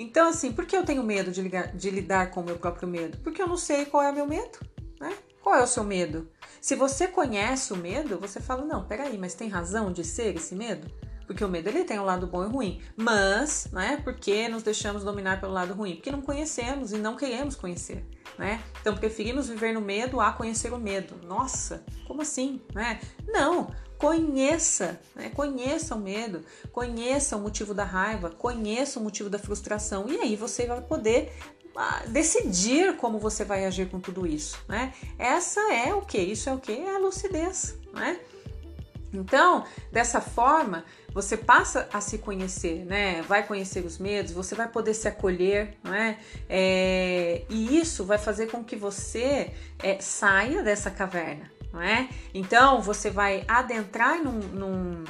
Então, 0.00 0.30
assim, 0.30 0.50
por 0.50 0.64
que 0.64 0.74
eu 0.74 0.82
tenho 0.82 1.02
medo 1.02 1.30
de, 1.30 1.42
ligar, 1.42 1.76
de 1.76 1.90
lidar 1.90 2.30
com 2.30 2.40
o 2.40 2.44
meu 2.44 2.56
próprio 2.56 2.88
medo? 2.88 3.18
Porque 3.18 3.42
eu 3.42 3.46
não 3.46 3.58
sei 3.58 3.84
qual 3.84 4.02
é 4.02 4.10
o 4.10 4.14
meu 4.14 4.26
medo, 4.26 4.58
né? 4.98 5.14
Qual 5.42 5.54
é 5.54 5.62
o 5.62 5.66
seu 5.66 5.84
medo? 5.84 6.26
Se 6.58 6.74
você 6.74 7.06
conhece 7.06 7.70
o 7.74 7.76
medo, 7.76 8.18
você 8.18 8.40
fala: 8.40 8.64
não, 8.64 8.86
peraí, 8.86 9.18
mas 9.18 9.34
tem 9.34 9.50
razão 9.50 9.92
de 9.92 10.02
ser 10.02 10.36
esse 10.36 10.54
medo? 10.54 10.90
Porque 11.26 11.44
o 11.44 11.48
medo 11.48 11.68
ele 11.68 11.84
tem 11.84 11.98
um 11.98 12.04
lado 12.04 12.26
bom 12.26 12.42
e 12.42 12.48
ruim. 12.48 12.80
Mas, 12.96 13.68
né, 13.72 13.98
por 14.02 14.14
que 14.14 14.48
nos 14.48 14.62
deixamos 14.62 15.04
dominar 15.04 15.38
pelo 15.38 15.52
lado 15.52 15.74
ruim? 15.74 15.96
Porque 15.96 16.10
não 16.10 16.22
conhecemos 16.22 16.92
e 16.92 16.96
não 16.96 17.14
queremos 17.14 17.54
conhecer, 17.54 18.02
né? 18.38 18.62
Então 18.80 18.96
preferimos 18.96 19.48
viver 19.50 19.74
no 19.74 19.82
medo 19.82 20.18
a 20.18 20.32
conhecer 20.32 20.72
o 20.72 20.78
medo. 20.78 21.14
Nossa, 21.26 21.84
como 22.06 22.22
assim, 22.22 22.62
né? 22.74 22.98
Não, 23.28 23.70
conheça, 24.00 24.98
né? 25.14 25.30
conheça 25.34 25.94
o 25.94 26.00
medo, 26.00 26.42
conheça 26.72 27.36
o 27.36 27.40
motivo 27.40 27.74
da 27.74 27.84
raiva, 27.84 28.30
conheça 28.30 28.98
o 28.98 29.02
motivo 29.02 29.28
da 29.28 29.38
frustração 29.38 30.08
e 30.08 30.16
aí 30.16 30.36
você 30.36 30.66
vai 30.66 30.80
poder 30.80 31.30
decidir 32.08 32.96
como 32.96 33.18
você 33.18 33.44
vai 33.44 33.66
agir 33.66 33.90
com 33.90 34.00
tudo 34.00 34.26
isso, 34.26 34.58
né? 34.66 34.92
Essa 35.18 35.60
é 35.72 35.94
o 35.94 36.00
que? 36.00 36.18
Isso 36.18 36.48
é 36.48 36.52
o 36.52 36.58
que? 36.58 36.72
É 36.72 36.96
a 36.96 36.98
lucidez, 36.98 37.78
né? 37.92 38.18
Então, 39.12 39.64
dessa 39.92 40.20
forma, 40.20 40.84
você 41.12 41.36
passa 41.36 41.88
a 41.92 42.00
se 42.00 42.18
conhecer, 42.18 42.84
né? 42.86 43.22
Vai 43.22 43.46
conhecer 43.46 43.84
os 43.84 43.98
medos, 43.98 44.32
você 44.32 44.54
vai 44.54 44.68
poder 44.68 44.94
se 44.94 45.08
acolher, 45.08 45.76
não 45.82 45.94
é? 45.94 46.18
é 46.48 47.44
e 47.50 47.78
isso 47.78 48.04
vai 48.04 48.18
fazer 48.18 48.50
com 48.50 48.64
que 48.64 48.76
você 48.76 49.52
é, 49.82 50.00
saia 50.00 50.62
dessa 50.62 50.90
caverna, 50.90 51.50
não 51.72 51.80
é? 51.80 52.08
Então, 52.34 52.80
você 52.80 53.10
vai 53.10 53.44
adentrar 53.46 54.22
num, 54.22 54.38
num, 54.38 55.04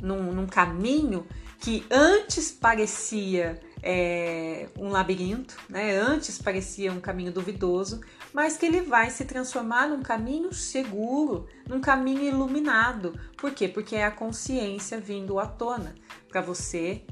num, 0.00 0.32
num 0.32 0.46
caminho 0.46 1.26
que 1.60 1.86
antes 1.90 2.50
parecia 2.50 3.60
é, 3.86 4.66
um 4.78 4.88
labirinto, 4.88 5.54
né? 5.68 5.94
Antes 5.98 6.40
parecia 6.40 6.90
um 6.90 7.00
caminho 7.00 7.30
duvidoso, 7.30 8.00
mas 8.32 8.56
que 8.56 8.64
ele 8.64 8.80
vai 8.80 9.10
se 9.10 9.26
transformar 9.26 9.86
num 9.86 10.02
caminho 10.02 10.54
seguro, 10.54 11.46
num 11.68 11.82
caminho 11.82 12.22
iluminado. 12.22 13.20
Por 13.36 13.50
quê? 13.50 13.68
Porque 13.68 13.94
é 13.94 14.04
a 14.04 14.10
consciência 14.10 14.98
vindo 14.98 15.38
à 15.38 15.46
tona 15.46 15.94
para 16.30 16.40
você, 16.40 17.02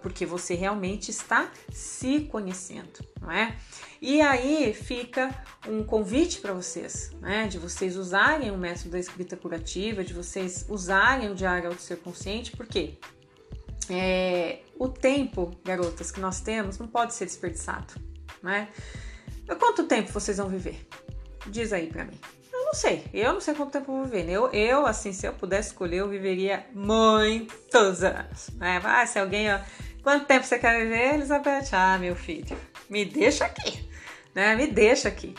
porque 0.00 0.24
você 0.24 0.54
realmente 0.54 1.10
está 1.10 1.50
se 1.72 2.20
conhecendo, 2.20 3.04
não 3.20 3.30
é? 3.30 3.56
E 4.00 4.20
aí 4.20 4.72
fica 4.72 5.34
um 5.68 5.82
convite 5.82 6.40
para 6.40 6.52
vocês, 6.52 7.10
né? 7.20 7.48
De 7.48 7.58
vocês 7.58 7.96
usarem 7.96 8.52
o 8.52 8.56
método 8.56 8.90
da 8.90 9.00
escrita 9.00 9.36
curativa, 9.36 10.04
de 10.04 10.14
vocês 10.14 10.64
usarem 10.68 11.28
o 11.28 11.34
diário 11.34 11.70
do 11.70 11.80
ser 11.80 11.96
consciente, 11.96 12.56
por 12.56 12.66
quê? 12.66 12.98
É, 13.90 14.60
o 14.80 14.88
tempo, 14.88 15.50
garotas, 15.62 16.10
que 16.10 16.18
nós 16.20 16.40
temos 16.40 16.78
não 16.78 16.88
pode 16.88 17.12
ser 17.12 17.26
desperdiçado, 17.26 17.92
né? 18.42 18.70
Quanto 19.58 19.84
tempo 19.84 20.10
vocês 20.10 20.38
vão 20.38 20.48
viver? 20.48 20.88
Diz 21.46 21.70
aí 21.70 21.88
pra 21.88 22.06
mim. 22.06 22.18
Eu 22.50 22.64
não 22.64 22.72
sei, 22.72 23.04
eu 23.12 23.34
não 23.34 23.42
sei 23.42 23.54
quanto 23.54 23.72
tempo 23.72 23.92
eu 23.92 23.96
vou 23.96 24.04
viver. 24.06 24.30
Eu, 24.30 24.50
eu 24.52 24.86
assim, 24.86 25.12
se 25.12 25.26
eu 25.26 25.34
pudesse 25.34 25.68
escolher, 25.68 25.98
eu 25.98 26.08
viveria 26.08 26.66
muitos 26.72 28.02
anos, 28.02 28.48
né? 28.54 28.80
Ah, 28.82 29.04
se 29.04 29.18
alguém, 29.18 29.52
ó, 29.52 29.60
quanto 30.02 30.24
tempo 30.24 30.46
você 30.46 30.58
quer 30.58 30.80
viver, 30.80 31.14
Elizabeth? 31.16 31.68
Ah, 31.72 31.98
meu 31.98 32.16
filho, 32.16 32.56
me 32.88 33.04
deixa 33.04 33.44
aqui, 33.44 33.86
né? 34.34 34.56
Me 34.56 34.66
deixa 34.66 35.08
aqui. 35.08 35.34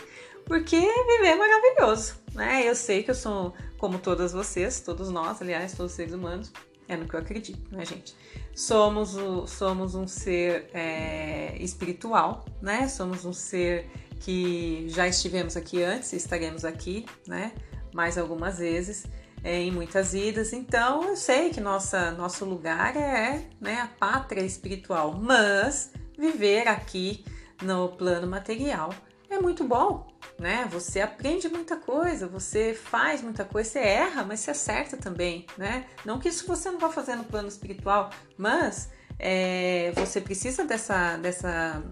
Porque 0.46 0.78
viver 0.78 1.30
é 1.30 1.36
maravilhoso, 1.36 2.14
né? 2.36 2.62
Eu 2.64 2.76
sei 2.76 3.02
que 3.02 3.10
eu 3.10 3.16
sou 3.16 3.56
como 3.80 3.98
todas 3.98 4.34
vocês, 4.34 4.82
todos 4.82 5.10
nós, 5.10 5.42
aliás, 5.42 5.74
todos 5.74 5.94
os 5.94 5.96
seres 5.96 6.14
humanos, 6.14 6.54
É 6.88 6.96
no 6.96 7.08
que 7.08 7.16
eu 7.16 7.20
acredito, 7.22 7.74
né, 7.74 7.86
gente? 7.86 8.16
Somos, 8.56 9.18
somos 9.50 9.96
um 9.96 10.08
ser 10.08 10.70
é, 10.74 11.56
espiritual, 11.60 12.46
né? 12.62 12.88
Somos 12.88 13.26
um 13.26 13.34
ser 13.34 13.90
que 14.20 14.86
já 14.90 15.08
estivemos 15.08 15.58
aqui 15.58 15.82
antes, 15.84 16.14
estaremos 16.14 16.64
aqui, 16.64 17.06
né? 17.28 17.54
Mais 17.94 18.18
algumas 18.18 18.60
vezes, 18.60 19.06
é, 19.44 19.60
em 19.62 19.72
muitas 19.72 20.14
vidas. 20.14 20.54
Então, 20.54 21.04
eu 21.04 21.16
sei 21.16 21.50
que 21.50 21.60
nossa, 21.60 22.12
nosso 22.12 22.46
lugar 22.46 22.96
é 22.96 23.48
né, 23.60 23.80
a 23.82 23.88
pátria 23.88 24.42
espiritual, 24.42 25.14
mas 25.14 25.92
viver 26.18 26.68
aqui 26.68 27.26
no 27.62 27.90
plano 27.90 28.28
material 28.28 28.92
muito 29.42 29.64
bom, 29.64 30.08
né? 30.40 30.68
Você 30.72 31.02
aprende 31.02 31.50
muita 31.50 31.76
coisa, 31.76 32.28
você 32.28 32.74
faz 32.74 33.22
muita 33.22 33.44
coisa, 33.44 33.70
você 33.70 33.80
erra, 33.80 34.24
mas 34.24 34.42
você 34.42 34.52
acerta 34.52 34.98
também, 34.98 35.46
né? 35.58 35.86
Não 36.06 36.20
que 36.20 36.30
isso 36.30 36.48
você 36.48 36.70
não 36.72 36.80
vá 36.80 36.90
fazer 36.90 37.16
no 37.16 37.24
plano 37.24 37.48
espiritual, 37.48 38.10
mas 38.38 38.90
é, 39.20 39.92
você 39.96 40.22
precisa 40.22 40.66
dessa, 40.66 41.18
dessa 41.18 41.84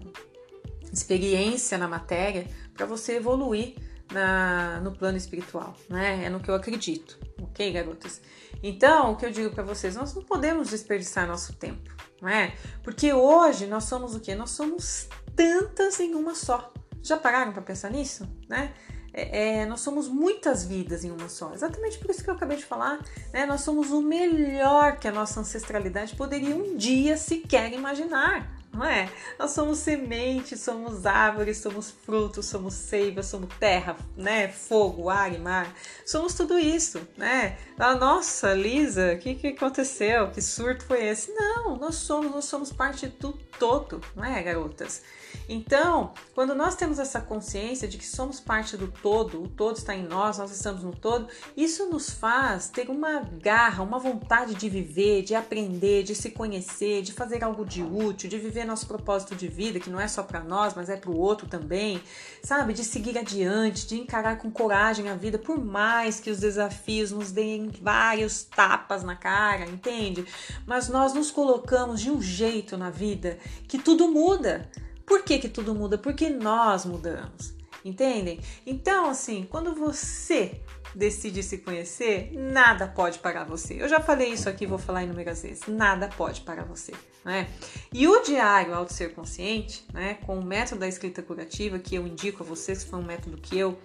experiência 0.92 1.78
na 1.78 1.86
matéria 1.86 2.46
para 2.74 2.86
você 2.86 3.16
evoluir 3.16 3.74
na, 4.12 4.80
no 4.80 4.92
plano 4.92 5.16
espiritual, 5.16 5.76
né? 5.88 6.24
É 6.24 6.30
no 6.30 6.40
que 6.40 6.50
eu 6.50 6.54
acredito, 6.54 7.18
ok, 7.40 7.72
garotas? 7.72 8.20
Então, 8.62 9.12
o 9.12 9.16
que 9.16 9.24
eu 9.24 9.30
digo 9.30 9.54
para 9.54 9.62
vocês, 9.62 9.94
nós 9.94 10.14
não 10.14 10.22
podemos 10.22 10.70
desperdiçar 10.70 11.26
nosso 11.26 11.54
tempo, 11.54 11.90
não 12.20 12.28
é? 12.28 12.54
Porque 12.82 13.12
hoje 13.12 13.66
nós 13.66 13.84
somos 13.84 14.14
o 14.14 14.20
quê? 14.20 14.34
Nós 14.34 14.50
somos 14.50 15.08
tantas 15.36 16.00
em 16.00 16.14
uma 16.14 16.34
só. 16.34 16.72
Já 17.02 17.16
pararam 17.16 17.52
para 17.52 17.62
pensar 17.62 17.90
nisso? 17.90 18.28
Né? 18.48 18.72
É, 19.12 19.60
é, 19.60 19.66
nós 19.66 19.80
somos 19.80 20.08
muitas 20.08 20.64
vidas 20.64 21.04
em 21.04 21.10
uma 21.10 21.28
só. 21.28 21.52
Exatamente 21.52 21.98
por 21.98 22.10
isso 22.10 22.22
que 22.22 22.30
eu 22.30 22.34
acabei 22.34 22.56
de 22.56 22.64
falar. 22.64 23.00
Né? 23.32 23.46
Nós 23.46 23.62
somos 23.62 23.90
o 23.90 24.00
melhor 24.00 24.98
que 24.98 25.08
a 25.08 25.12
nossa 25.12 25.40
ancestralidade 25.40 26.14
poderia 26.14 26.54
um 26.54 26.76
dia 26.76 27.16
sequer 27.16 27.72
imaginar 27.72 28.60
não 28.72 28.84
é? 28.84 29.10
Nós 29.38 29.50
somos 29.50 29.78
sementes, 29.78 30.60
somos 30.60 31.04
árvores, 31.04 31.58
somos 31.58 31.90
frutos, 31.90 32.46
somos 32.46 32.74
seiva, 32.74 33.22
somos 33.22 33.52
terra, 33.58 33.96
né? 34.16 34.48
Fogo, 34.48 35.10
ar 35.10 35.34
e 35.34 35.38
mar. 35.38 35.72
Somos 36.06 36.34
tudo 36.34 36.58
isso, 36.58 37.00
né? 37.16 37.58
Ah, 37.78 37.94
nossa, 37.94 38.54
Lisa, 38.54 39.14
o 39.14 39.18
que, 39.18 39.34
que 39.34 39.48
aconteceu? 39.48 40.30
Que 40.30 40.40
surto 40.40 40.84
foi 40.84 41.04
esse? 41.04 41.32
Não, 41.32 41.76
nós 41.76 41.96
somos, 41.96 42.30
nós 42.30 42.44
somos 42.44 42.72
parte 42.72 43.08
do 43.08 43.32
todo, 43.58 44.00
não 44.14 44.24
é, 44.24 44.40
garotas? 44.42 45.02
Então, 45.52 46.14
quando 46.32 46.54
nós 46.54 46.76
temos 46.76 47.00
essa 47.00 47.20
consciência 47.20 47.88
de 47.88 47.98
que 47.98 48.06
somos 48.06 48.38
parte 48.38 48.76
do 48.76 48.86
todo, 48.86 49.42
o 49.42 49.48
todo 49.48 49.74
está 49.74 49.92
em 49.96 50.04
nós, 50.04 50.38
nós 50.38 50.52
estamos 50.52 50.84
no 50.84 50.94
todo, 50.94 51.26
isso 51.56 51.86
nos 51.86 52.08
faz 52.08 52.68
ter 52.68 52.88
uma 52.88 53.18
garra, 53.18 53.82
uma 53.82 53.98
vontade 53.98 54.54
de 54.54 54.68
viver, 54.68 55.22
de 55.22 55.34
aprender, 55.34 56.04
de 56.04 56.14
se 56.14 56.30
conhecer, 56.30 57.02
de 57.02 57.12
fazer 57.12 57.42
algo 57.42 57.64
de 57.64 57.82
útil, 57.82 58.30
de 58.30 58.38
viver 58.38 58.64
nosso 58.64 58.86
propósito 58.86 59.34
de 59.34 59.48
vida, 59.48 59.80
que 59.80 59.90
não 59.90 60.00
é 60.00 60.06
só 60.06 60.22
para 60.22 60.38
nós, 60.38 60.74
mas 60.74 60.88
é 60.88 60.96
para 60.96 61.10
o 61.10 61.18
outro 61.18 61.48
também, 61.48 62.00
sabe? 62.44 62.72
De 62.72 62.84
seguir 62.84 63.18
adiante, 63.18 63.88
de 63.88 63.98
encarar 63.98 64.38
com 64.38 64.52
coragem 64.52 65.08
a 65.08 65.16
vida, 65.16 65.36
por 65.36 65.58
mais 65.58 66.20
que 66.20 66.30
os 66.30 66.38
desafios 66.38 67.10
nos 67.10 67.32
deem 67.32 67.72
vários 67.82 68.44
tapas 68.44 69.02
na 69.02 69.16
cara, 69.16 69.64
entende? 69.64 70.24
Mas 70.64 70.88
nós 70.88 71.12
nos 71.12 71.32
colocamos 71.32 72.00
de 72.00 72.08
um 72.08 72.22
jeito 72.22 72.76
na 72.76 72.88
vida 72.88 73.36
que 73.66 73.80
tudo 73.80 74.06
muda. 74.06 74.70
Por 75.10 75.24
que, 75.24 75.40
que 75.40 75.48
tudo 75.48 75.74
muda? 75.74 75.98
Porque 75.98 76.30
nós 76.30 76.84
mudamos. 76.84 77.52
Entendem? 77.84 78.38
Então, 78.64 79.10
assim, 79.10 79.44
quando 79.50 79.74
você 79.74 80.60
decide 80.94 81.42
se 81.42 81.58
conhecer, 81.58 82.30
nada 82.32 82.86
pode 82.86 83.18
parar 83.18 83.42
você. 83.42 83.82
Eu 83.82 83.88
já 83.88 83.98
falei 83.98 84.28
isso 84.28 84.48
aqui, 84.48 84.66
vou 84.66 84.78
falar 84.78 85.02
inúmeras 85.02 85.42
vezes. 85.42 85.66
Nada 85.66 86.08
pode 86.16 86.42
parar 86.42 86.62
você, 86.62 86.92
né? 87.24 87.48
E 87.92 88.06
o 88.06 88.22
diário 88.22 88.72
Auto 88.72 88.92
Ser 88.92 89.12
Consciente, 89.12 89.84
né, 89.92 90.14
com 90.24 90.38
o 90.38 90.44
método 90.44 90.78
da 90.78 90.86
escrita 90.86 91.20
curativa 91.24 91.76
que 91.80 91.96
eu 91.96 92.06
indico 92.06 92.44
a 92.44 92.46
vocês, 92.46 92.84
que 92.84 92.90
foi 92.90 93.00
um 93.00 93.04
método 93.04 93.36
que 93.36 93.58
eu 93.58 93.76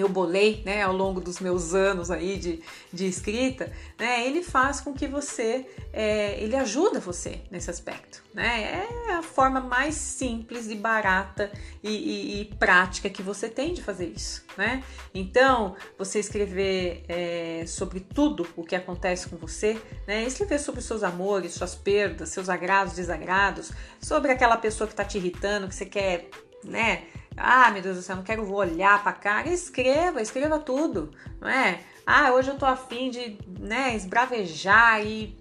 eu 0.00 0.08
bolei 0.08 0.62
né, 0.64 0.82
ao 0.82 0.92
longo 0.92 1.20
dos 1.20 1.38
meus 1.40 1.74
anos 1.74 2.10
aí 2.10 2.36
de, 2.38 2.62
de 2.92 3.06
escrita, 3.06 3.72
né, 3.98 4.26
ele 4.26 4.42
faz 4.42 4.80
com 4.80 4.92
que 4.94 5.06
você, 5.06 5.66
é, 5.92 6.42
ele 6.42 6.56
ajuda 6.56 7.00
você 7.00 7.40
nesse 7.50 7.70
aspecto. 7.70 8.22
Né? 8.32 8.84
É 9.08 9.12
a 9.12 9.22
forma 9.22 9.60
mais 9.60 9.94
simples 9.94 10.68
e 10.68 10.74
barata 10.74 11.52
e, 11.82 11.90
e, 11.90 12.40
e 12.40 12.44
prática 12.56 13.10
que 13.10 13.22
você 13.22 13.48
tem 13.48 13.74
de 13.74 13.82
fazer 13.82 14.06
isso. 14.06 14.42
Né? 14.56 14.82
Então, 15.14 15.76
você 15.98 16.18
escrever 16.18 17.04
é, 17.08 17.64
sobre 17.66 18.00
tudo 18.00 18.46
o 18.56 18.64
que 18.64 18.74
acontece 18.74 19.28
com 19.28 19.36
você, 19.36 19.80
né? 20.06 20.24
escrever 20.24 20.58
sobre 20.58 20.80
seus 20.80 21.02
amores, 21.02 21.52
suas 21.54 21.74
perdas, 21.74 22.30
seus 22.30 22.48
agrados, 22.48 22.94
desagrados, 22.94 23.72
sobre 24.00 24.32
aquela 24.32 24.56
pessoa 24.56 24.86
que 24.86 24.94
está 24.94 25.04
te 25.04 25.18
irritando, 25.18 25.68
que 25.68 25.74
você 25.74 25.86
quer 25.86 26.30
né? 26.64 27.04
Ah, 27.36 27.70
meu 27.70 27.82
Deus 27.82 27.96
do 27.96 28.02
céu, 28.02 28.16
não 28.16 28.22
quero 28.22 28.50
olhar 28.52 29.02
para 29.02 29.12
cá. 29.12 29.46
Escreva, 29.46 30.20
escreva 30.20 30.58
tudo, 30.58 31.10
não 31.40 31.48
é? 31.48 31.80
Ah, 32.06 32.32
hoje 32.32 32.50
eu 32.50 32.58
tô 32.58 32.66
afim 32.66 33.10
de, 33.10 33.38
né, 33.60 33.94
esbravejar 33.94 35.04
e, 35.06 35.36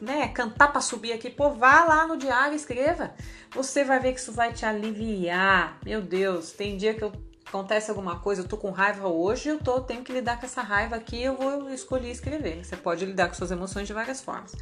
né, 0.00 0.28
cantar 0.28 0.68
para 0.68 0.80
subir 0.80 1.12
aqui. 1.12 1.30
Pô, 1.30 1.50
vá 1.50 1.84
lá 1.84 2.06
no 2.06 2.16
diário 2.16 2.54
escreva. 2.54 3.12
Você 3.50 3.84
vai 3.84 3.98
ver 3.98 4.12
que 4.12 4.20
isso 4.20 4.32
vai 4.32 4.52
te 4.52 4.64
aliviar. 4.64 5.78
Meu 5.84 6.00
Deus, 6.02 6.52
tem 6.52 6.76
dia 6.76 6.94
que 6.94 7.02
eu 7.02 7.12
acontece 7.46 7.90
alguma 7.90 8.18
coisa, 8.18 8.42
eu 8.42 8.48
tô 8.48 8.56
com 8.56 8.70
raiva 8.70 9.08
hoje, 9.08 9.48
eu 9.48 9.58
tô, 9.58 9.80
tenho 9.80 10.02
que 10.02 10.12
lidar 10.12 10.38
com 10.38 10.46
essa 10.46 10.62
raiva 10.62 10.96
aqui, 10.96 11.22
eu 11.22 11.36
vou 11.36 11.70
escolher 11.70 12.10
escrever. 12.10 12.64
Você 12.64 12.76
pode 12.76 13.04
lidar 13.04 13.28
com 13.28 13.34
suas 13.34 13.50
emoções 13.50 13.86
de 13.86 13.92
várias 13.92 14.20
formas. 14.20 14.54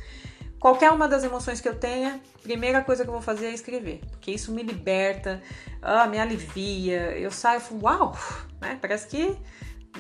Qualquer 0.65 0.91
uma 0.93 1.07
das 1.07 1.23
emoções 1.23 1.61
que 1.61 1.69
eu 1.69 1.75
tenha, 1.75 2.19
primeira 2.43 2.83
coisa 2.83 3.03
que 3.05 3.11
eu 3.11 3.13
vou 3.13 3.21
fazer 3.21 3.49
é 3.49 3.53
escrever, 3.53 4.01
porque 4.09 4.31
isso 4.31 4.51
me 4.51 4.63
liberta, 4.63 5.43
ah, 5.83 6.07
me 6.07 6.19
alivia. 6.19 7.19
Eu 7.19 7.31
saio 7.31 7.61
falo, 7.61 7.83
uau, 7.83 8.19
né? 8.63 8.79
Parece 8.81 9.07
que, 9.07 9.37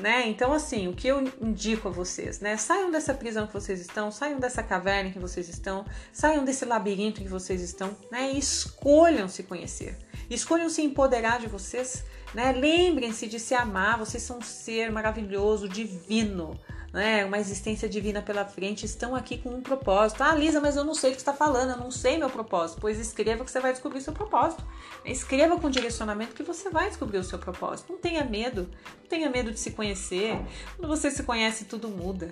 né? 0.00 0.26
Então, 0.26 0.54
assim, 0.54 0.88
o 0.88 0.94
que 0.94 1.06
eu 1.06 1.22
indico 1.38 1.88
a 1.88 1.90
vocês, 1.90 2.40
né? 2.40 2.56
Saiam 2.56 2.90
dessa 2.90 3.12
prisão 3.12 3.46
que 3.46 3.52
vocês 3.52 3.78
estão, 3.78 4.10
saiam 4.10 4.40
dessa 4.40 4.62
caverna 4.62 5.10
que 5.10 5.18
vocês 5.18 5.50
estão, 5.50 5.84
saiam 6.10 6.46
desse 6.46 6.64
labirinto 6.64 7.20
que 7.20 7.28
vocês 7.28 7.60
estão, 7.60 7.94
né? 8.10 8.32
E 8.32 8.38
escolham 8.38 9.28
se 9.28 9.42
conhecer, 9.42 9.98
escolham 10.30 10.70
se 10.70 10.80
empoderar 10.80 11.40
de 11.40 11.46
vocês, 11.46 12.06
né? 12.32 12.52
Lembrem-se 12.52 13.26
de 13.26 13.38
se 13.38 13.54
amar, 13.54 13.98
vocês 13.98 14.22
são 14.22 14.38
um 14.38 14.42
ser 14.42 14.90
maravilhoso, 14.90 15.68
divino 15.68 16.58
né, 16.94 17.24
uma 17.24 17.40
existência 17.40 17.88
divina 17.88 18.22
pela 18.22 18.44
frente, 18.44 18.86
estão 18.86 19.16
aqui 19.16 19.36
com 19.36 19.50
um 19.50 19.60
propósito. 19.60 20.22
Ah, 20.22 20.32
Lisa, 20.32 20.60
mas 20.60 20.76
eu 20.76 20.84
não 20.84 20.94
sei 20.94 21.10
o 21.10 21.12
que 21.12 21.18
está 21.18 21.32
falando, 21.32 21.72
eu 21.72 21.76
não 21.76 21.90
sei 21.90 22.16
meu 22.16 22.30
propósito. 22.30 22.80
Pois 22.80 23.00
escreva 23.00 23.44
que 23.44 23.50
você 23.50 23.58
vai 23.58 23.72
descobrir 23.72 24.00
seu 24.00 24.12
propósito. 24.12 24.64
Escreva 25.04 25.58
com 25.58 25.68
direcionamento 25.68 26.34
que 26.34 26.44
você 26.44 26.70
vai 26.70 26.86
descobrir 26.86 27.18
o 27.18 27.24
seu 27.24 27.36
propósito. 27.36 27.92
Não 27.92 27.98
tenha 27.98 28.22
medo, 28.22 28.70
não 29.00 29.08
tenha 29.08 29.28
medo 29.28 29.50
de 29.50 29.58
se 29.58 29.72
conhecer. 29.72 30.38
Quando 30.76 30.86
você 30.86 31.10
se 31.10 31.24
conhece, 31.24 31.64
tudo 31.64 31.88
muda. 31.88 32.30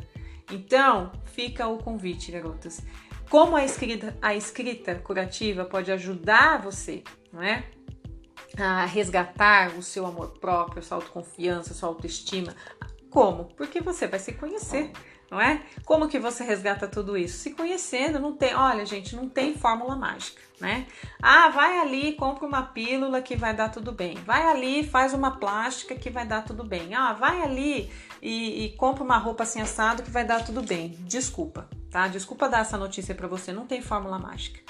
Então, 0.48 1.10
fica 1.24 1.66
o 1.66 1.78
convite, 1.78 2.30
garotas. 2.30 2.82
Como 3.28 3.56
a 3.56 3.64
escrita, 3.64 4.16
a 4.22 4.32
escrita 4.32 4.94
curativa 4.94 5.64
pode 5.64 5.90
ajudar 5.90 6.62
você, 6.62 7.02
não 7.32 7.42
é? 7.42 7.64
a 8.58 8.84
resgatar 8.84 9.70
o 9.78 9.82
seu 9.82 10.04
amor 10.04 10.38
próprio, 10.38 10.80
a 10.80 10.82
sua 10.82 10.98
autoconfiança, 10.98 11.72
a 11.72 11.74
sua 11.74 11.88
autoestima, 11.88 12.54
como? 13.12 13.44
Porque 13.56 13.80
você 13.80 14.06
vai 14.06 14.18
se 14.18 14.32
conhecer, 14.32 14.90
não 15.30 15.38
é? 15.38 15.62
Como 15.84 16.08
que 16.08 16.18
você 16.18 16.42
resgata 16.42 16.88
tudo 16.88 17.16
isso? 17.16 17.38
Se 17.38 17.50
conhecendo, 17.50 18.18
não 18.18 18.34
tem, 18.34 18.54
olha, 18.54 18.86
gente, 18.86 19.14
não 19.14 19.28
tem 19.28 19.54
fórmula 19.54 19.94
mágica, 19.94 20.40
né? 20.58 20.86
Ah, 21.20 21.50
vai 21.50 21.78
ali, 21.78 22.14
compra 22.14 22.46
uma 22.46 22.62
pílula 22.62 23.20
que 23.20 23.36
vai 23.36 23.54
dar 23.54 23.68
tudo 23.68 23.92
bem. 23.92 24.14
Vai 24.24 24.42
ali, 24.46 24.82
faz 24.82 25.12
uma 25.12 25.32
plástica 25.32 25.94
que 25.94 26.08
vai 26.08 26.26
dar 26.26 26.42
tudo 26.42 26.64
bem. 26.64 26.94
Ah, 26.94 27.12
vai 27.12 27.42
ali 27.42 27.92
e, 28.22 28.64
e 28.64 28.76
compra 28.76 29.04
uma 29.04 29.18
roupa 29.18 29.42
assim 29.42 29.60
assado 29.60 30.02
que 30.02 30.10
vai 30.10 30.24
dar 30.24 30.42
tudo 30.42 30.62
bem. 30.62 30.96
Desculpa, 31.00 31.68
tá? 31.90 32.08
Desculpa 32.08 32.48
dar 32.48 32.60
essa 32.60 32.78
notícia 32.78 33.14
para 33.14 33.28
você, 33.28 33.52
não 33.52 33.66
tem 33.66 33.82
fórmula 33.82 34.18
mágica. 34.18 34.60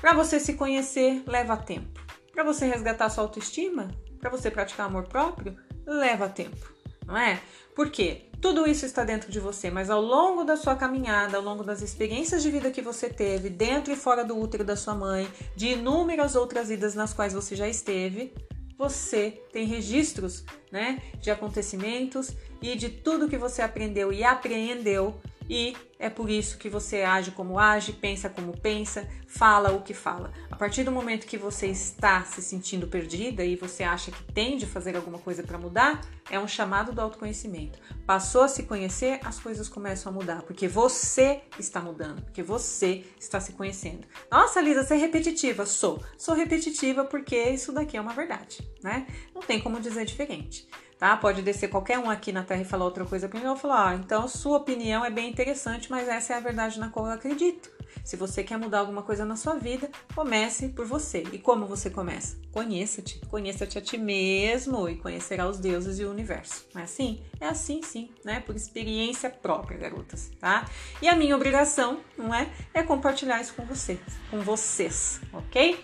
Para 0.00 0.14
você 0.14 0.38
se 0.38 0.54
conhecer, 0.54 1.24
leva 1.26 1.56
tempo. 1.56 2.00
Para 2.32 2.44
você 2.44 2.66
resgatar 2.66 3.10
sua 3.10 3.24
autoestima, 3.24 3.88
para 4.20 4.30
você 4.30 4.48
praticar 4.48 4.86
amor 4.86 5.08
próprio, 5.08 5.56
leva 5.84 6.28
tempo 6.28 6.80
não 7.10 7.18
é? 7.18 7.40
Porque 7.80 8.26
tudo 8.42 8.68
isso 8.68 8.84
está 8.84 9.04
dentro 9.04 9.32
de 9.32 9.40
você, 9.40 9.70
mas 9.70 9.88
ao 9.88 10.02
longo 10.02 10.44
da 10.44 10.54
sua 10.54 10.76
caminhada, 10.76 11.38
ao 11.38 11.42
longo 11.42 11.64
das 11.64 11.80
experiências 11.80 12.42
de 12.42 12.50
vida 12.50 12.70
que 12.70 12.82
você 12.82 13.08
teve, 13.08 13.48
dentro 13.48 13.90
e 13.90 13.96
fora 13.96 14.22
do 14.22 14.38
útero 14.38 14.62
da 14.62 14.76
sua 14.76 14.94
mãe, 14.94 15.26
de 15.56 15.68
inúmeras 15.68 16.36
outras 16.36 16.68
vidas 16.68 16.94
nas 16.94 17.14
quais 17.14 17.32
você 17.32 17.56
já 17.56 17.66
esteve, 17.66 18.34
você 18.76 19.42
tem 19.50 19.64
registros, 19.64 20.44
né, 20.70 21.00
de 21.22 21.30
acontecimentos 21.30 22.36
e 22.60 22.76
de 22.76 22.90
tudo 22.90 23.30
que 23.30 23.38
você 23.38 23.62
aprendeu 23.62 24.12
e 24.12 24.22
apreendeu 24.22 25.18
e 25.48 25.74
é 26.00 26.08
por 26.08 26.30
isso 26.30 26.56
que 26.56 26.70
você 26.70 27.02
age 27.02 27.30
como 27.30 27.58
age, 27.58 27.92
pensa 27.92 28.30
como 28.30 28.58
pensa, 28.58 29.06
fala 29.26 29.70
o 29.70 29.82
que 29.82 29.92
fala. 29.92 30.32
A 30.50 30.56
partir 30.56 30.82
do 30.82 30.90
momento 30.90 31.26
que 31.26 31.36
você 31.36 31.66
está 31.66 32.24
se 32.24 32.40
sentindo 32.40 32.88
perdida 32.88 33.44
e 33.44 33.54
você 33.54 33.84
acha 33.84 34.10
que 34.10 34.24
tem 34.32 34.56
de 34.56 34.64
fazer 34.66 34.96
alguma 34.96 35.18
coisa 35.18 35.42
para 35.42 35.58
mudar, 35.58 36.00
é 36.30 36.40
um 36.40 36.48
chamado 36.48 36.90
do 36.92 37.02
autoconhecimento. 37.02 37.78
Passou 38.06 38.42
a 38.42 38.48
se 38.48 38.62
conhecer, 38.62 39.20
as 39.22 39.38
coisas 39.38 39.68
começam 39.68 40.10
a 40.10 40.14
mudar, 40.14 40.42
porque 40.42 40.66
você 40.66 41.42
está 41.58 41.80
mudando, 41.80 42.22
porque 42.22 42.42
você 42.42 43.04
está 43.18 43.38
se 43.38 43.52
conhecendo. 43.52 44.06
Nossa, 44.30 44.60
Lisa, 44.60 44.82
você 44.82 44.94
é 44.94 44.96
repetitiva? 44.96 45.66
Sou. 45.66 46.02
Sou 46.16 46.34
repetitiva 46.34 47.04
porque 47.04 47.36
isso 47.50 47.72
daqui 47.72 47.98
é 47.98 48.00
uma 48.00 48.14
verdade, 48.14 48.66
né? 48.82 49.06
Não 49.34 49.42
tem 49.42 49.60
como 49.60 49.78
dizer 49.78 50.06
diferente 50.06 50.66
tá? 51.00 51.16
Pode 51.16 51.40
descer 51.40 51.68
qualquer 51.68 51.98
um 51.98 52.10
aqui 52.10 52.30
na 52.30 52.44
Terra 52.44 52.60
e 52.60 52.64
falar 52.64 52.84
outra 52.84 53.06
coisa 53.06 53.26
para 53.26 53.40
mim, 53.40 53.46
eu 53.46 53.52
vou 53.52 53.60
falar, 53.60 53.88
ah, 53.88 53.94
então 53.94 54.28
sua 54.28 54.58
opinião 54.58 55.02
é 55.02 55.10
bem 55.10 55.30
interessante, 55.30 55.90
mas 55.90 56.06
essa 56.06 56.34
é 56.34 56.36
a 56.36 56.40
verdade 56.40 56.78
na 56.78 56.90
qual 56.90 57.06
eu 57.06 57.12
acredito. 57.12 57.70
Se 58.04 58.16
você 58.16 58.44
quer 58.44 58.58
mudar 58.58 58.80
alguma 58.80 59.02
coisa 59.02 59.24
na 59.24 59.34
sua 59.34 59.54
vida, 59.54 59.90
comece 60.14 60.68
por 60.68 60.86
você. 60.86 61.22
E 61.32 61.38
como 61.38 61.66
você 61.66 61.90
começa? 61.90 62.36
Conheça-te, 62.52 63.18
conheça-te 63.28 63.78
a 63.78 63.80
ti 63.80 63.98
mesmo 63.98 64.88
e 64.88 64.96
conhecerá 64.96 65.48
os 65.48 65.58
deuses 65.58 65.98
e 65.98 66.04
o 66.04 66.10
universo. 66.10 66.66
Não 66.74 66.82
é 66.82 66.84
assim? 66.84 67.20
É 67.40 67.46
assim 67.46 67.82
sim, 67.82 68.10
né? 68.24 68.40
Por 68.40 68.54
experiência 68.54 69.30
própria, 69.30 69.78
garotas, 69.78 70.30
tá? 70.38 70.68
E 71.00 71.08
a 71.08 71.16
minha 71.16 71.34
obrigação, 71.34 72.00
não 72.16 72.34
é? 72.34 72.48
É 72.74 72.82
compartilhar 72.82 73.40
isso 73.40 73.54
com 73.54 73.64
vocês, 73.64 74.00
com 74.30 74.40
vocês, 74.40 75.20
ok? 75.32 75.82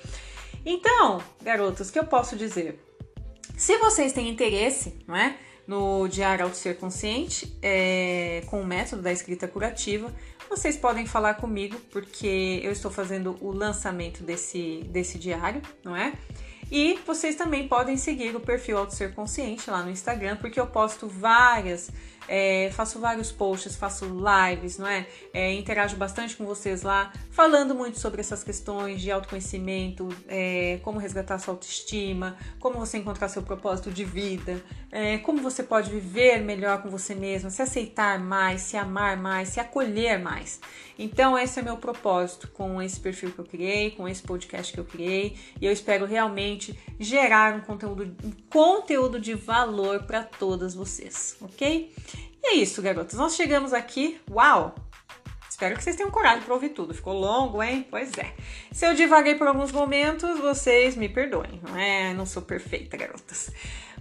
Então, 0.65 1.23
garotas, 1.43 1.89
o 1.89 1.93
que 1.93 1.99
eu 1.99 2.07
posso 2.07 2.37
dizer? 2.37 2.86
Se 3.57 3.79
vocês 3.79 4.13
têm 4.13 4.29
interesse, 4.29 4.95
não 5.09 5.17
é? 5.17 5.35
No 5.67 6.07
Diário 6.09 6.45
Auto 6.45 6.57
Ser 6.57 6.77
Consciente, 6.77 7.57
é, 7.63 8.43
com 8.47 8.61
o 8.61 8.67
método 8.67 9.01
da 9.01 9.11
escrita 9.11 9.49
curativa, 9.49 10.15
vocês 10.49 10.77
podem 10.77 11.07
falar 11.07 11.35
comigo, 11.35 11.77
porque 11.91 12.61
eu 12.63 12.71
estou 12.71 12.91
fazendo 12.91 13.37
o 13.41 13.51
lançamento 13.51 14.23
desse, 14.23 14.85
desse 14.91 15.19
diário, 15.19 15.63
não 15.83 15.97
é? 15.97 16.13
E 16.71 16.99
vocês 17.07 17.35
também 17.35 17.67
podem 17.67 17.97
seguir 17.97 18.37
o 18.37 18.41
perfil 18.41 18.77
Auto 18.77 18.95
Ser 18.95 19.15
Consciente 19.15 19.71
lá 19.71 19.83
no 19.83 19.91
Instagram, 19.91 20.37
porque 20.37 20.61
eu 20.61 20.67
posto 20.67 21.09
várias 21.09 21.91
é, 22.29 22.71
faço 22.73 22.99
vários 22.99 23.31
posts, 23.31 23.77
faço 23.77 24.07
lives, 24.07 24.79
não 24.79 24.87
é? 24.87 25.07
é? 25.33 25.53
Interajo 25.53 25.97
bastante 25.97 26.37
com 26.37 26.45
vocês 26.45 26.83
lá, 26.83 27.13
falando 27.31 27.75
muito 27.75 27.99
sobre 27.99 28.21
essas 28.21 28.43
questões 28.43 29.01
de 29.01 29.11
autoconhecimento, 29.11 30.09
é, 30.29 30.79
como 30.83 30.99
resgatar 30.99 31.39
sua 31.39 31.55
autoestima, 31.55 32.37
como 32.59 32.79
você 32.79 32.99
encontrar 32.99 33.29
seu 33.29 33.43
propósito 33.43 33.91
de 33.91 34.05
vida, 34.05 34.63
é, 34.91 35.19
como 35.19 35.41
você 35.43 35.63
pode 35.63 35.91
viver 35.91 36.41
melhor 36.41 36.83
com 36.83 36.89
você 36.89 37.15
mesma, 37.15 37.51
se 37.51 37.63
aceitar 37.63 38.19
mais, 38.19 38.63
se 38.63 38.77
amar 38.77 39.17
mais, 39.17 39.51
se 39.51 39.61
acolher 39.61 40.19
mais. 40.19 40.61
Então, 40.99 41.39
esse 41.39 41.61
é 41.61 41.63
meu 41.63 41.77
propósito 41.77 42.49
com 42.49 42.81
esse 42.81 42.99
perfil 42.99 43.31
que 43.31 43.39
eu 43.39 43.45
criei, 43.45 43.91
com 43.91 44.09
esse 44.09 44.23
podcast 44.23 44.73
que 44.73 44.81
eu 44.81 44.85
criei, 44.85 45.37
e 45.61 45.67
eu 45.67 45.73
espero 45.73 46.07
realmente 46.07 46.79
gerar 46.99 47.55
um 47.55 47.61
conteúdo, 47.61 48.17
um 48.25 48.33
conteúdo 48.49 49.21
de 49.21 49.35
valor 49.35 50.05
para 50.05 50.23
todas 50.23 50.75
vocês, 50.75 51.37
ok? 51.41 51.93
É 52.49 52.55
isso, 52.55 52.81
garotas. 52.81 53.19
Nós 53.19 53.35
chegamos 53.35 53.73
aqui. 53.73 54.21
Uau! 54.31 54.75
Espero 55.51 55.75
que 55.75 55.83
vocês 55.83 55.97
tenham 55.97 56.11
coragem 56.11 56.43
para 56.43 56.55
ouvir 56.55 56.69
tudo. 56.69 56.95
Ficou 56.95 57.19
longo, 57.19 57.61
hein? 57.61 57.85
Pois 57.91 58.17
é. 58.19 58.35
Se 58.71 58.87
eu 58.87 58.95
divaguei 58.95 59.35
por 59.35 59.49
alguns 59.49 59.73
momentos, 59.73 60.39
vocês 60.39 60.95
me 60.95 61.09
perdoem. 61.09 61.61
Não 61.67 61.77
é? 61.77 62.15
Não 62.15 62.25
sou 62.25 62.43
perfeita, 62.43 62.97
garotas. 62.97 63.51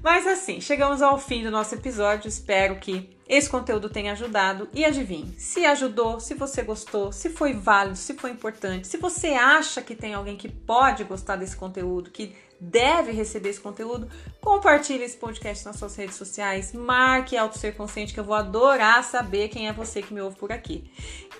Mas 0.04 0.28
assim, 0.28 0.62
chegamos 0.62 1.02
ao 1.02 1.18
fim 1.18 1.44
do 1.44 1.50
nosso 1.50 1.74
episódio. 1.74 2.28
Espero 2.28 2.76
que 2.76 3.10
esse 3.28 3.50
conteúdo 3.50 3.90
tenha 3.90 4.12
ajudado. 4.12 4.70
E 4.74 4.86
adivinhe, 4.86 5.34
se 5.40 5.66
ajudou, 5.66 6.20
se 6.20 6.36
você 6.36 6.62
gostou, 6.62 7.12
se 7.12 7.32
foi 7.32 7.54
válido, 7.54 7.98
se 7.98 8.14
foi 8.14 8.30
importante, 8.30 8.86
se 8.86 8.98
você 8.98 9.30
acha 9.30 9.82
que 9.82 9.96
tem 9.96 10.14
alguém 10.14 10.38
que 10.38 10.48
pode 10.48 11.04
gostar 11.04 11.38
desse 11.38 11.56
conteúdo, 11.58 12.12
que 12.12 12.36
deve 12.60 13.12
receber 13.12 13.50
esse 13.50 13.60
conteúdo, 13.60 14.10
compartilhe 14.42 15.04
esse 15.04 15.18
podcast 15.18 15.66
nas 15.66 15.78
suas 15.78 15.96
redes 15.96 16.16
sociais, 16.16 16.74
marque 16.74 17.38
Auto 17.38 17.58
Ser 17.58 17.76
Consciente, 17.76 18.14
que 18.14 18.20
eu 18.20 18.24
vou 18.24 18.36
adorar 18.36 19.04
saber 19.04 19.50
quem 19.50 19.68
é 19.68 19.74
você 19.74 20.02
que 20.02 20.14
me 20.14 20.22
ouve 20.22 20.38
por 20.38 20.52
aqui. 20.52 20.90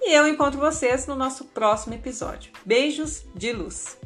E 0.02 0.14
eu 0.14 0.28
encontro 0.28 0.60
vocês 0.60 1.08
no 1.08 1.16
nosso 1.16 1.46
próximo 1.46 1.94
episódio. 1.94 2.52
Beijos 2.66 3.26
de 3.36 3.52
luz! 3.52 3.98